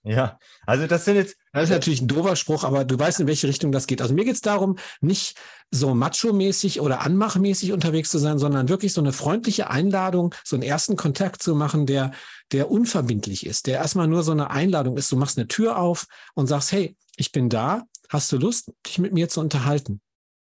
[0.06, 1.36] Ja, also das sind jetzt.
[1.52, 4.02] Das ist natürlich ein doofer Spruch, aber du weißt, in welche Richtung das geht.
[4.02, 5.38] Also mir geht es darum, nicht
[5.70, 10.62] so macho-mäßig oder anmachmäßig unterwegs zu sein, sondern wirklich so eine freundliche Einladung, so einen
[10.62, 12.12] ersten Kontakt zu machen, der,
[12.52, 15.10] der unverbindlich ist, der erstmal nur so eine Einladung ist.
[15.10, 18.98] Du machst eine Tür auf und sagst, hey, ich bin da, hast du Lust, dich
[18.98, 20.02] mit mir zu unterhalten?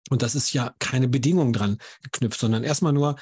[0.10, 3.16] Und das ist ja keine Bedingung dran geknüpft, sondern erstmal nur,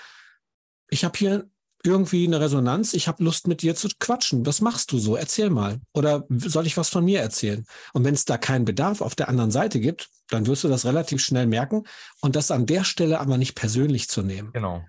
[0.89, 1.49] ich habe hier
[1.85, 2.93] irgendwie eine Resonanz.
[2.93, 4.45] Ich habe Lust mit dir zu quatschen.
[4.45, 5.15] Was machst du so?
[5.15, 5.81] Erzähl mal.
[5.93, 7.65] Oder soll ich was von mir erzählen?
[7.93, 10.85] Und wenn es da keinen Bedarf auf der anderen Seite gibt, dann wirst du das
[10.85, 11.83] relativ schnell merken
[12.21, 14.51] und das an der Stelle aber nicht persönlich zu nehmen.
[14.53, 14.83] Genau.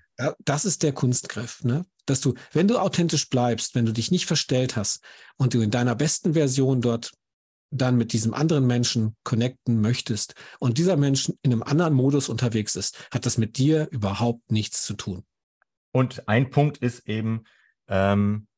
[0.44, 1.85] Das ist der Kunstgriff, ne?
[2.07, 5.00] Dass du, wenn du authentisch bleibst, wenn du dich nicht verstellt hast
[5.37, 7.12] und du in deiner besten Version dort
[7.70, 12.76] dann mit diesem anderen Menschen connecten möchtest und dieser Mensch in einem anderen Modus unterwegs
[12.76, 15.24] ist, hat das mit dir überhaupt nichts zu tun.
[15.94, 17.44] Und ein Punkt ist eben,
[17.87, 18.48] ähm,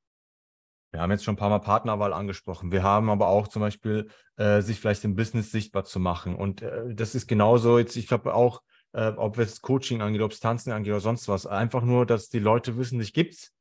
[0.90, 2.72] wir haben jetzt schon ein paar Mal Partnerwahl angesprochen.
[2.72, 6.35] Wir haben aber auch zum Beispiel, äh, sich vielleicht im Business sichtbar zu machen.
[6.35, 10.33] Und äh, das ist genauso jetzt, ich glaube auch, äh, ob es Coaching angeht, ob
[10.33, 11.46] es Tanzen angeht oder sonst was.
[11.46, 13.53] Einfach nur, dass die Leute wissen, dich gibt's.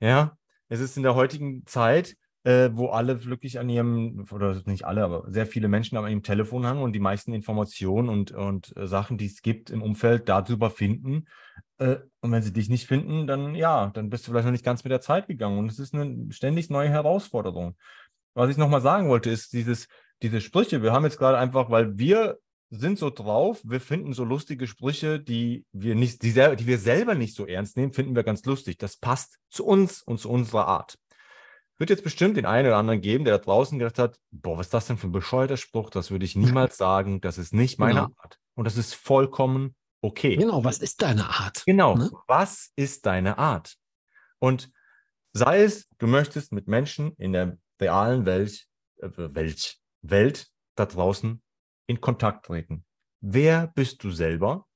[0.00, 0.36] Ja,
[0.68, 5.04] es ist in der heutigen Zeit, äh, wo alle wirklich an ihrem, oder nicht alle,
[5.04, 8.86] aber sehr viele Menschen an ihrem Telefon haben und die meisten Informationen und, und äh,
[8.86, 11.26] Sachen, die es gibt im Umfeld, darüber finden.
[11.78, 14.64] Äh, und wenn sie dich nicht finden, dann ja, dann bist du vielleicht noch nicht
[14.64, 15.58] ganz mit der Zeit gegangen.
[15.58, 17.76] Und es ist eine ständig neue Herausforderung.
[18.34, 19.88] Was ich nochmal sagen wollte, ist dieses,
[20.22, 20.82] diese Sprüche.
[20.82, 22.38] Wir haben jetzt gerade einfach, weil wir
[22.70, 27.16] sind so drauf, wir finden so lustige Sprüche, die wir nicht, die, die wir selber
[27.16, 28.78] nicht so ernst nehmen, finden wir ganz lustig.
[28.78, 30.96] Das passt zu uns und zu unserer Art
[31.80, 34.66] wird jetzt bestimmt den einen oder anderen geben, der da draußen gedacht hat, boah, was
[34.66, 35.88] ist das denn für ein bescheuerter Spruch?
[35.88, 37.22] Das würde ich niemals sagen.
[37.22, 38.14] Das ist nicht meine genau.
[38.18, 38.38] Art.
[38.54, 40.36] Und das ist vollkommen okay.
[40.36, 41.62] Genau, was ist deine Art?
[41.64, 42.10] Genau, ne?
[42.26, 43.76] was ist deine Art?
[44.38, 44.70] Und
[45.32, 48.66] sei es, du möchtest mit Menschen in der realen Welt,
[48.98, 51.42] äh, Welt, Welt da draußen
[51.86, 52.84] in Kontakt treten.
[53.22, 54.66] Wer bist du selber?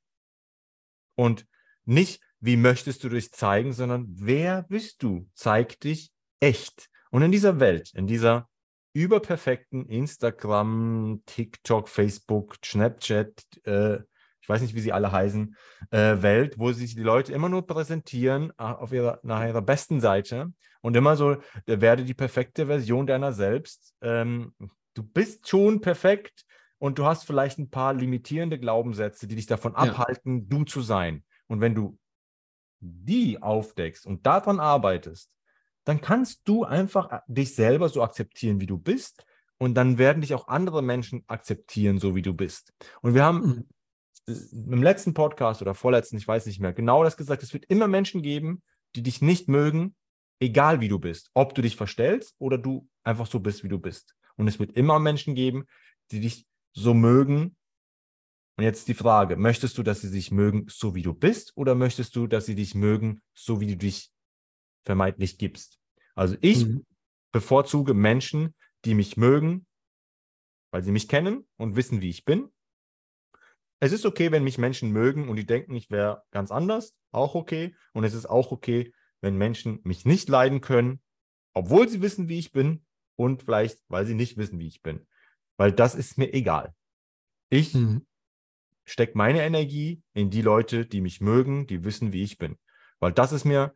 [1.16, 1.46] Und
[1.84, 5.28] nicht, wie möchtest du dich zeigen, sondern wer bist du?
[5.34, 6.88] Zeig dich echt.
[7.14, 8.48] Und in dieser Welt, in dieser
[8.92, 13.30] überperfekten Instagram, TikTok, Facebook, Snapchat,
[13.66, 13.98] äh,
[14.40, 15.54] ich weiß nicht, wie sie alle heißen,
[15.92, 20.00] äh, Welt, wo sich die Leute immer nur präsentieren äh, auf ihrer, nach ihrer besten
[20.00, 23.94] Seite und immer so, werde die perfekte Version deiner selbst.
[24.00, 24.52] Ähm,
[24.94, 26.44] du bist schon perfekt
[26.78, 29.78] und du hast vielleicht ein paar limitierende Glaubenssätze, die dich davon ja.
[29.78, 31.22] abhalten, du zu sein.
[31.46, 31.96] Und wenn du
[32.80, 35.30] die aufdeckst und daran arbeitest,
[35.84, 39.24] dann kannst du einfach äh, dich selber so akzeptieren, wie du bist.
[39.58, 42.72] Und dann werden dich auch andere Menschen akzeptieren, so wie du bist.
[43.02, 43.66] Und wir haben
[44.26, 44.72] mhm.
[44.72, 47.42] im letzten Podcast oder vorletzten, ich weiß nicht mehr, genau das gesagt.
[47.42, 48.62] Es wird immer Menschen geben,
[48.96, 49.94] die dich nicht mögen,
[50.40, 51.30] egal wie du bist.
[51.34, 54.16] Ob du dich verstellst oder du einfach so bist, wie du bist.
[54.36, 55.66] Und es wird immer Menschen geben,
[56.10, 57.56] die dich so mögen.
[58.56, 61.74] Und jetzt die Frage, möchtest du, dass sie sich mögen, so wie du bist, oder
[61.74, 64.13] möchtest du, dass sie dich mögen, so wie du dich
[64.84, 65.78] vermeintlich gibst.
[66.14, 66.84] Also ich mhm.
[67.32, 69.66] bevorzuge Menschen, die mich mögen,
[70.70, 72.50] weil sie mich kennen und wissen, wie ich bin.
[73.80, 77.34] Es ist okay, wenn mich Menschen mögen und die denken, ich wäre ganz anders, auch
[77.34, 77.74] okay.
[77.92, 81.00] Und es ist auch okay, wenn Menschen mich nicht leiden können,
[81.54, 82.84] obwohl sie wissen, wie ich bin
[83.16, 85.06] und vielleicht, weil sie nicht wissen, wie ich bin.
[85.56, 86.74] Weil das ist mir egal.
[87.48, 88.06] Ich mhm.
[88.84, 92.58] stecke meine Energie in die Leute, die mich mögen, die wissen, wie ich bin.
[92.98, 93.74] Weil das ist mir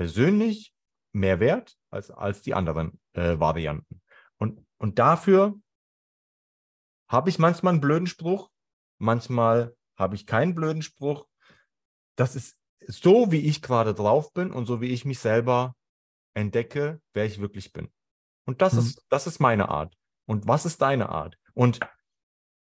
[0.00, 0.74] persönlich
[1.12, 4.00] mehr wert als, als die anderen äh, Varianten.
[4.38, 5.60] Und, und dafür
[7.06, 8.50] habe ich manchmal einen blöden Spruch,
[8.98, 11.26] manchmal habe ich keinen blöden Spruch.
[12.16, 15.76] Das ist so, wie ich gerade drauf bin und so, wie ich mich selber
[16.32, 17.92] entdecke, wer ich wirklich bin.
[18.46, 18.78] Und das, mhm.
[18.78, 19.94] ist, das ist meine Art.
[20.26, 21.36] Und was ist deine Art?
[21.52, 21.78] Und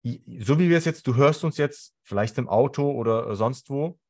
[0.03, 4.01] so wie wir es jetzt, du hörst uns jetzt vielleicht im Auto oder sonst wo,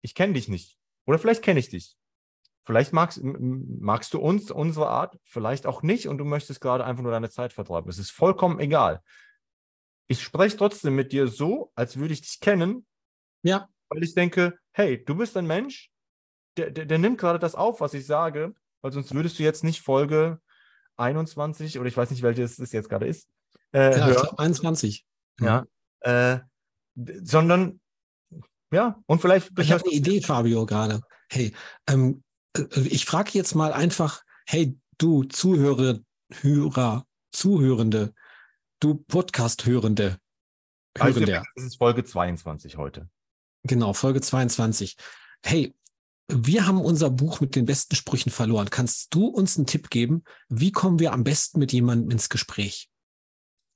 [0.00, 0.78] ich kenne dich nicht.
[1.06, 1.96] Oder vielleicht kenne ich dich.
[2.62, 7.02] Vielleicht magst, magst du uns, unsere Art, vielleicht auch nicht und du möchtest gerade einfach
[7.02, 7.90] nur deine Zeit vertreiben.
[7.90, 9.02] Es ist vollkommen egal.
[10.06, 12.86] Ich spreche trotzdem mit dir so, als würde ich dich kennen.
[13.42, 13.68] Ja.
[13.88, 15.90] Weil ich denke, hey, du bist ein Mensch,
[16.56, 19.64] der, der, der nimmt gerade das auf, was ich sage, weil sonst würdest du jetzt
[19.64, 20.40] nicht Folge
[20.96, 23.28] 21 oder ich weiß nicht, welches es jetzt gerade ist.
[23.72, 25.04] Äh, ja, ich glaube 21.
[25.40, 25.66] Ja.
[26.00, 26.38] Äh,
[26.94, 27.80] sondern
[28.72, 29.58] ja, und vielleicht.
[29.58, 31.00] Ich habe eine Idee, Fabio, gerade.
[31.28, 31.54] Hey,
[31.88, 32.22] ähm,
[32.56, 36.00] äh, ich frage jetzt mal einfach, hey, du Zuhörer,
[36.40, 38.14] Hörer, Zuhörende,
[38.80, 40.18] du Podcast-Hörende.
[40.96, 41.38] Hörende.
[41.38, 43.08] Also, das ist Folge 22 heute.
[43.64, 44.96] Genau, Folge 22.
[45.42, 45.74] Hey,
[46.28, 48.70] wir haben unser Buch mit den besten Sprüchen verloren.
[48.70, 50.24] Kannst du uns einen Tipp geben?
[50.48, 52.88] Wie kommen wir am besten mit jemandem ins Gespräch?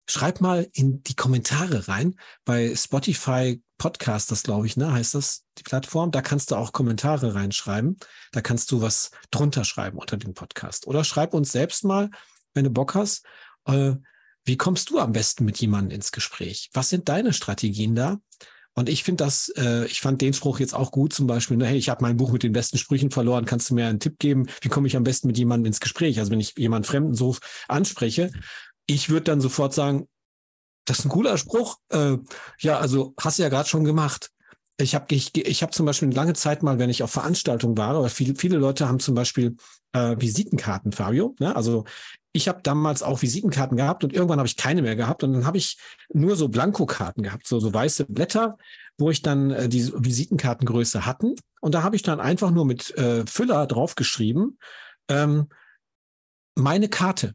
[0.09, 2.14] Schreib mal in die Kommentare rein.
[2.44, 6.11] Bei Spotify Podcast, das glaube ich, ne, heißt das, die Plattform.
[6.11, 7.97] Da kannst du auch Kommentare reinschreiben.
[8.33, 10.87] Da kannst du was drunter schreiben unter den Podcast.
[10.87, 12.11] Oder schreib uns selbst mal,
[12.55, 13.25] wenn du Bock hast,
[13.67, 13.95] äh,
[14.45, 16.71] wie kommst du am besten mit jemandem ins Gespräch?
[16.73, 18.19] Was sind deine Strategien da?
[18.75, 21.67] Und ich finde das, äh, ich fand den Spruch jetzt auch gut, zum Beispiel, ne,
[21.67, 24.19] hey, ich habe mein Buch mit den besten Sprüchen verloren, kannst du mir einen Tipp
[24.19, 26.19] geben, wie komme ich am besten mit jemandem ins Gespräch?
[26.19, 27.37] Also wenn ich jemanden Fremden so
[27.67, 28.31] anspreche,
[28.87, 30.09] ich würde dann sofort sagen,
[30.88, 31.79] das ist ein cooler Spruch.
[31.90, 32.18] Äh,
[32.61, 34.31] ja, also hast du ja gerade schon gemacht.
[34.81, 37.77] Ich habe ich, ich hab zum Beispiel eine lange Zeit mal, wenn ich auf Veranstaltungen
[37.77, 39.57] war, oder viele, viele Leute haben zum Beispiel
[39.92, 41.35] äh, Visitenkarten, Fabio.
[41.40, 41.55] Ne?
[41.55, 41.85] Also
[42.33, 45.46] ich habe damals auch Visitenkarten gehabt und irgendwann habe ich keine mehr gehabt und dann
[45.46, 45.79] habe ich
[46.12, 48.57] nur so Blankokarten gehabt, so, so weiße Blätter,
[48.98, 52.96] wo ich dann äh, die Visitenkartengröße hatten und da habe ich dann einfach nur mit
[52.96, 54.59] äh, Füller draufgeschrieben,
[55.09, 55.48] ähm,
[56.55, 57.35] meine Karte.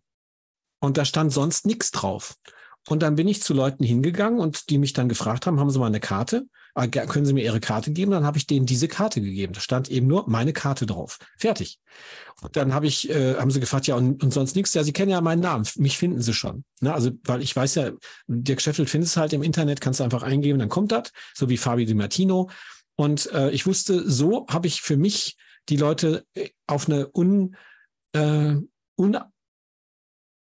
[0.80, 2.36] Und da stand sonst nichts drauf.
[2.90, 5.80] Und dann bin ich zu Leuten hingegangen und die mich dann gefragt haben, haben Sie
[5.80, 6.48] mal eine Karte?
[6.76, 8.12] Ah, können Sie mir Ihre Karte geben?
[8.12, 9.54] Dann habe ich denen diese Karte gegeben.
[9.54, 11.20] Da stand eben nur meine Karte drauf.
[11.38, 11.80] Fertig.
[12.42, 14.74] Und dann habe ich, äh, haben sie gefragt, ja, und, und sonst nichts.
[14.74, 15.66] Ja, Sie kennen ja meinen Namen.
[15.78, 16.66] Mich finden Sie schon.
[16.82, 16.94] Ne?
[16.94, 17.92] Also, weil ich weiß ja,
[18.28, 21.58] Dirk Scheffel findest halt im Internet, kannst du einfach eingeben, dann kommt das, so wie
[21.58, 22.50] Fabio Di Martino.
[22.96, 25.38] Und äh, ich wusste, so habe ich für mich
[25.70, 27.56] die Leute äh, auf eine un,
[28.14, 28.56] äh,
[28.98, 29.18] un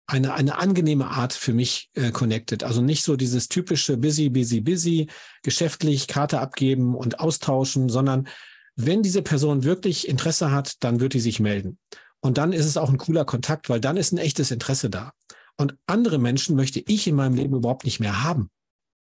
[0.09, 2.65] eine, eine angenehme Art für mich äh, connected.
[2.65, 5.09] Also nicht so dieses typische busy, busy, busy,
[5.43, 8.27] geschäftlich Karte abgeben und austauschen, sondern
[8.75, 11.79] wenn diese Person wirklich Interesse hat, dann wird die sich melden.
[12.21, 15.13] Und dann ist es auch ein cooler Kontakt, weil dann ist ein echtes Interesse da.
[15.57, 18.51] Und andere Menschen möchte ich in meinem Leben überhaupt nicht mehr haben,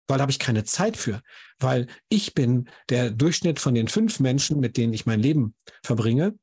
[0.08, 1.22] weil da habe ich keine Zeit für,
[1.60, 6.38] weil ich bin der Durchschnitt von den fünf Menschen, mit denen ich mein Leben verbringe.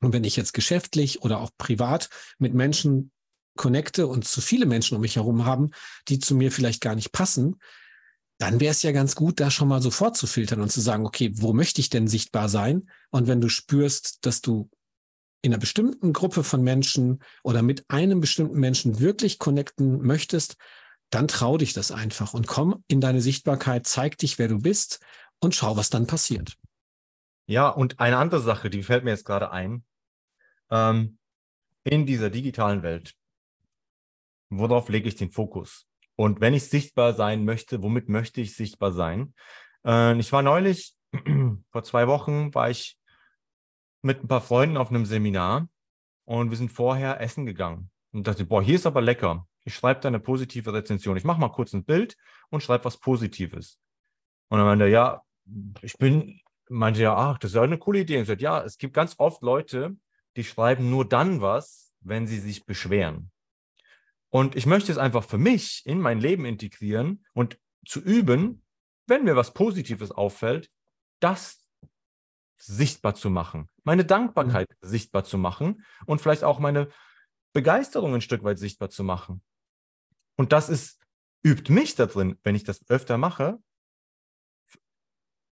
[0.00, 2.08] Und wenn ich jetzt geschäftlich oder auch privat
[2.38, 3.10] mit Menschen
[3.56, 5.70] connecte und zu viele Menschen um mich herum haben,
[6.08, 7.56] die zu mir vielleicht gar nicht passen,
[8.38, 11.04] dann wäre es ja ganz gut, da schon mal sofort zu filtern und zu sagen,
[11.04, 12.90] okay, wo möchte ich denn sichtbar sein?
[13.10, 14.70] Und wenn du spürst, dass du
[15.42, 20.56] in einer bestimmten Gruppe von Menschen oder mit einem bestimmten Menschen wirklich connecten möchtest,
[21.10, 25.00] dann trau dich das einfach und komm in deine Sichtbarkeit, zeig dich, wer du bist
[25.40, 26.56] und schau, was dann passiert.
[27.46, 29.84] Ja, und eine andere Sache, die fällt mir jetzt gerade ein.
[30.70, 31.18] Ähm,
[31.82, 33.14] in dieser digitalen Welt
[34.50, 35.86] worauf lege ich den Fokus?
[36.16, 39.34] Und wenn ich sichtbar sein möchte, womit möchte ich sichtbar sein?
[39.86, 40.94] Äh, ich war neulich,
[41.70, 42.98] vor zwei Wochen, war ich
[44.02, 45.68] mit ein paar Freunden auf einem Seminar
[46.24, 47.90] und wir sind vorher essen gegangen.
[48.12, 49.46] Und dachte, boah, hier ist aber lecker.
[49.64, 51.16] Ich schreibe da eine positive Rezension.
[51.16, 52.16] Ich mache mal kurz ein Bild
[52.48, 53.78] und schreibe was Positives.
[54.48, 55.22] Und dann meinte er, ja,
[55.82, 58.16] ich bin, meinte ja, ach, das ist ja eine coole Idee.
[58.16, 59.96] Und ich sagte, ja, es gibt ganz oft Leute,
[60.36, 63.30] die schreiben nur dann was, wenn sie sich beschweren.
[64.30, 68.62] Und ich möchte es einfach für mich in mein Leben integrieren und zu üben,
[69.06, 70.70] wenn mir was Positives auffällt,
[71.18, 71.64] das
[72.56, 74.86] sichtbar zu machen, meine Dankbarkeit mhm.
[74.86, 76.88] sichtbar zu machen und vielleicht auch meine
[77.52, 79.42] Begeisterung ein Stück weit sichtbar zu machen.
[80.36, 81.00] Und das ist,
[81.42, 83.58] übt mich da drin, wenn ich das öfter mache,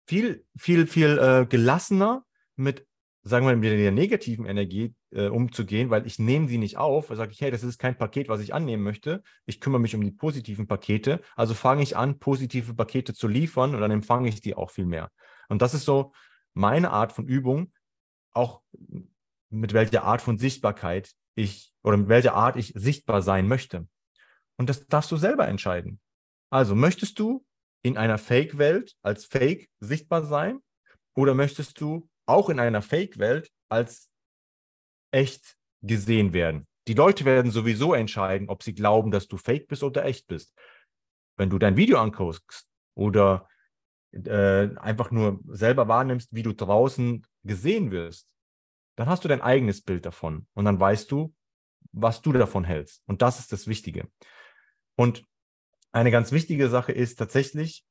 [0.06, 2.88] viel, viel, viel äh, gelassener mit
[3.28, 7.08] sagen wir, mit der negativen Energie äh, umzugehen, weil ich nehme sie nicht auf.
[7.08, 9.24] Sage ich, hey, das ist kein Paket, was ich annehmen möchte.
[9.46, 11.22] Ich kümmere mich um die positiven Pakete.
[11.36, 14.86] Also fange ich an, positive Pakete zu liefern und dann empfange ich die auch viel
[14.86, 15.12] mehr.
[15.50, 16.14] Und das ist so
[16.54, 17.72] meine Art von Übung,
[18.34, 18.62] auch
[19.50, 23.88] mit welcher Art von Sichtbarkeit ich oder mit welcher Art ich sichtbar sein möchte.
[24.58, 26.00] Und das darfst du selber entscheiden.
[26.50, 27.46] Also möchtest du
[27.84, 30.60] in einer Fake-Welt als Fake sichtbar sein
[31.16, 34.10] oder möchtest du auch in einer Fake-Welt als
[35.12, 36.68] echt gesehen werden.
[36.88, 40.54] Die Leute werden sowieso entscheiden, ob sie glauben, dass du fake bist oder echt bist.
[41.36, 43.48] Wenn du dein Video anguckst oder
[44.12, 48.28] äh, einfach nur selber wahrnimmst, wie du draußen gesehen wirst,
[48.96, 51.34] dann hast du dein eigenes Bild davon und dann weißt du,
[51.92, 53.04] was du davon hältst.
[53.06, 54.10] Und das ist das Wichtige.
[54.96, 55.24] Und
[55.92, 57.86] eine ganz wichtige Sache ist tatsächlich,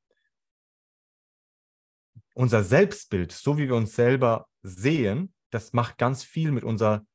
[2.35, 7.07] unser Selbstbild, so wie wir uns selber sehen, das macht ganz viel mit unser,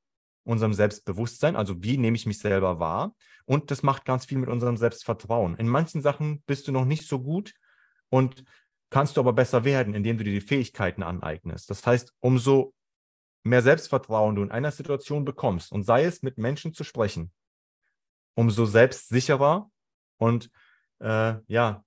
[0.43, 1.55] unserem Selbstbewusstsein.
[1.55, 3.15] Also wie nehme ich mich selber wahr?
[3.45, 5.55] Und das macht ganz viel mit unserem Selbstvertrauen.
[5.57, 7.53] In manchen Sachen bist du noch nicht so gut
[8.09, 8.43] und
[8.89, 11.69] kannst du aber besser werden, indem du dir die Fähigkeiten aneignest.
[11.69, 12.73] Das heißt, umso
[13.43, 17.31] mehr Selbstvertrauen du in einer Situation bekommst und sei es mit Menschen zu sprechen,
[18.35, 19.69] umso selbstsicherer
[20.17, 20.51] und
[20.99, 21.83] äh, ja,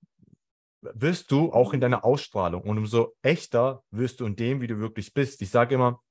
[0.81, 4.79] wirst du auch in deiner Ausstrahlung und umso echter wirst du in dem, wie du
[4.79, 5.41] wirklich bist.
[5.41, 6.01] Ich sage immer,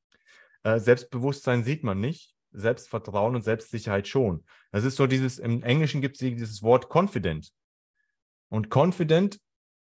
[0.65, 4.45] äh, Selbstbewusstsein sieht man nicht, Selbstvertrauen und Selbstsicherheit schon.
[4.73, 7.53] Das ist so dieses, im Englischen gibt es dieses Wort confident.
[8.49, 9.41] Und confident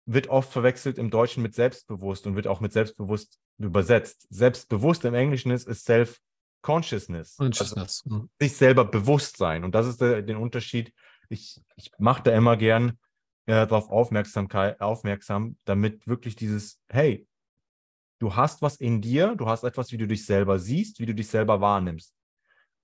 [0.04, 4.26] wird oft verwechselt im Deutschen mit selbstbewusst und wird auch mit selbstbewusst übersetzt.
[4.30, 7.36] Selbstbewusst im Englischen ist, ist Self-Consciousness.
[7.36, 8.04] Consciousness.
[8.04, 9.64] Also sich selber bewusst sein.
[9.64, 10.92] Und das ist der, der Unterschied.
[11.28, 12.98] Ich, ich mache da immer gern
[13.46, 17.26] äh, darauf aufmerksam, damit wirklich dieses, hey,
[18.18, 21.14] du hast was in dir, du hast etwas, wie du dich selber siehst, wie du
[21.14, 22.14] dich selber wahrnimmst.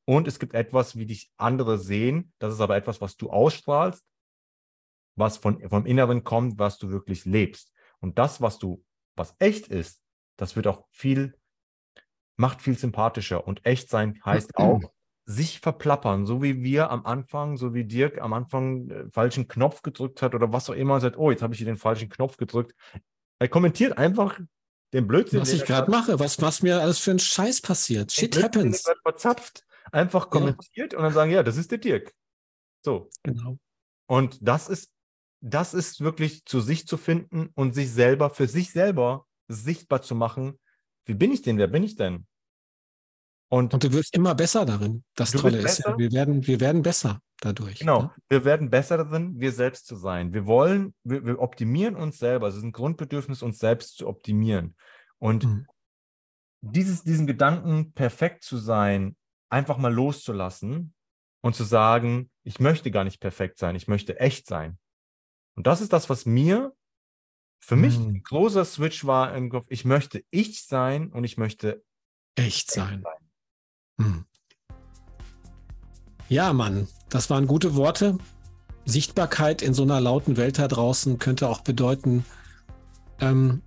[0.04, 2.32] Und es gibt etwas, wie dich andere sehen.
[2.38, 4.04] Das ist aber etwas, was du ausstrahlst,
[5.16, 7.72] was von, vom Inneren kommt, was du wirklich lebst.
[8.00, 10.02] Und das, was du, was echt ist,
[10.36, 11.38] das wird auch viel,
[12.36, 13.46] macht viel sympathischer.
[13.46, 14.80] Und echt sein heißt auch,
[15.24, 19.82] sich verplappern, so wie wir am Anfang, so wie Dirk am Anfang äh, falschen Knopf
[19.82, 22.36] gedrückt hat oder was auch immer, sagt, oh, jetzt habe ich hier den falschen Knopf
[22.36, 22.74] gedrückt.
[23.38, 24.40] Er kommentiert einfach
[24.92, 25.40] den Blödsinn.
[25.40, 28.12] Was ich gerade mache, was, was mir alles für ein Scheiß passiert.
[28.12, 28.84] Shit Blödsinn, happens.
[29.02, 30.98] Verzapft, einfach kommentiert ja.
[30.98, 32.12] und dann sagen, ja, das ist der Dirk.
[32.84, 33.10] So.
[33.22, 33.58] Genau.
[34.06, 34.92] Und das ist,
[35.40, 40.14] das ist wirklich zu sich zu finden und sich selber, für sich selber sichtbar zu
[40.14, 40.58] machen.
[41.04, 41.58] Wie bin ich denn?
[41.58, 42.26] Wer bin ich denn?
[43.52, 45.04] Und, und du wirst immer besser darin.
[45.14, 47.80] Das Tolle ist ja, wir werden, wir werden besser dadurch.
[47.80, 48.10] Genau, ne?
[48.30, 50.32] wir werden besser darin, wir selbst zu sein.
[50.32, 52.48] Wir wollen, wir, wir optimieren uns selber.
[52.48, 54.74] Es ist ein Grundbedürfnis, uns selbst zu optimieren.
[55.18, 55.66] Und mhm.
[56.62, 59.16] dieses, diesen Gedanken, perfekt zu sein,
[59.50, 60.94] einfach mal loszulassen
[61.42, 64.78] und zu sagen, ich möchte gar nicht perfekt sein, ich möchte echt sein.
[65.56, 66.72] Und das ist das, was mir
[67.60, 68.06] für mich mhm.
[68.06, 69.66] ein großer Switch war im Kopf.
[69.68, 71.84] Ich möchte ich sein und ich möchte
[72.34, 72.94] echt sein.
[72.94, 73.21] Echt sein.
[73.98, 74.24] Hm.
[76.28, 78.18] Ja, Mann, das waren gute Worte.
[78.84, 82.24] Sichtbarkeit in so einer lauten Welt da draußen könnte auch bedeuten,
[83.20, 83.62] ähm,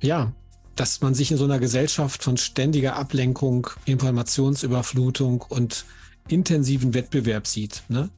[0.00, 0.32] ja,
[0.76, 5.84] dass man sich in so einer Gesellschaft von ständiger Ablenkung, Informationsüberflutung und
[6.28, 7.82] intensiven Wettbewerb sieht.
[7.88, 8.08] Ne?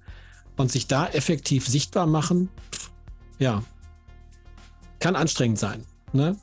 [0.57, 2.51] Und sich da effektiv sichtbar machen,
[3.39, 3.64] ja,
[5.01, 5.85] kann anstrengend sein.
[6.12, 6.37] Ne?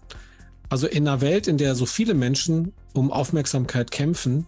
[0.67, 4.45] Also in einer Welt, in der so viele Menschen um Aufmerksamkeit kämpfen,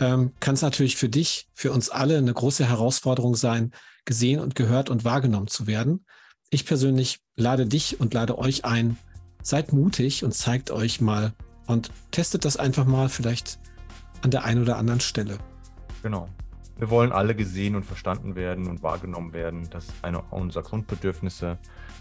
[0.00, 3.70] ähm, kann es natürlich für dich, für uns alle eine große Herausforderung sein,
[4.04, 6.04] gesehen und gehört und wahrgenommen zu werden.
[6.48, 8.96] Ich persönlich lade dich und lade euch ein,
[9.42, 11.32] seid mutig und zeigt euch mal
[11.66, 13.60] und testet das einfach mal vielleicht
[14.22, 15.38] an der einen oder anderen Stelle.
[16.02, 16.28] Genau.
[16.78, 19.68] Wir wollen alle gesehen und verstanden werden und wahrgenommen werden.
[19.70, 21.58] Das ist eine unserer Grundbedürfnisse.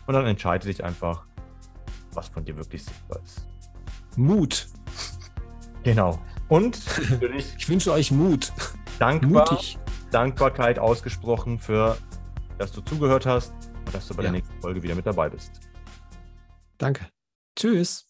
[0.07, 1.25] Und dann entscheide dich einfach,
[2.13, 3.45] was von dir wirklich sichtbar ist.
[4.15, 4.67] Mut.
[5.83, 6.19] Genau.
[6.49, 6.79] Und
[7.37, 8.51] ich wünsche euch Mut.
[8.97, 9.77] Dankbar, Mutig.
[10.11, 11.97] Dankbarkeit ausgesprochen für,
[12.57, 13.53] dass du zugehört hast
[13.85, 14.31] und dass du bei ja.
[14.31, 15.51] der nächsten Folge wieder mit dabei bist.
[16.77, 17.07] Danke.
[17.55, 18.08] Tschüss.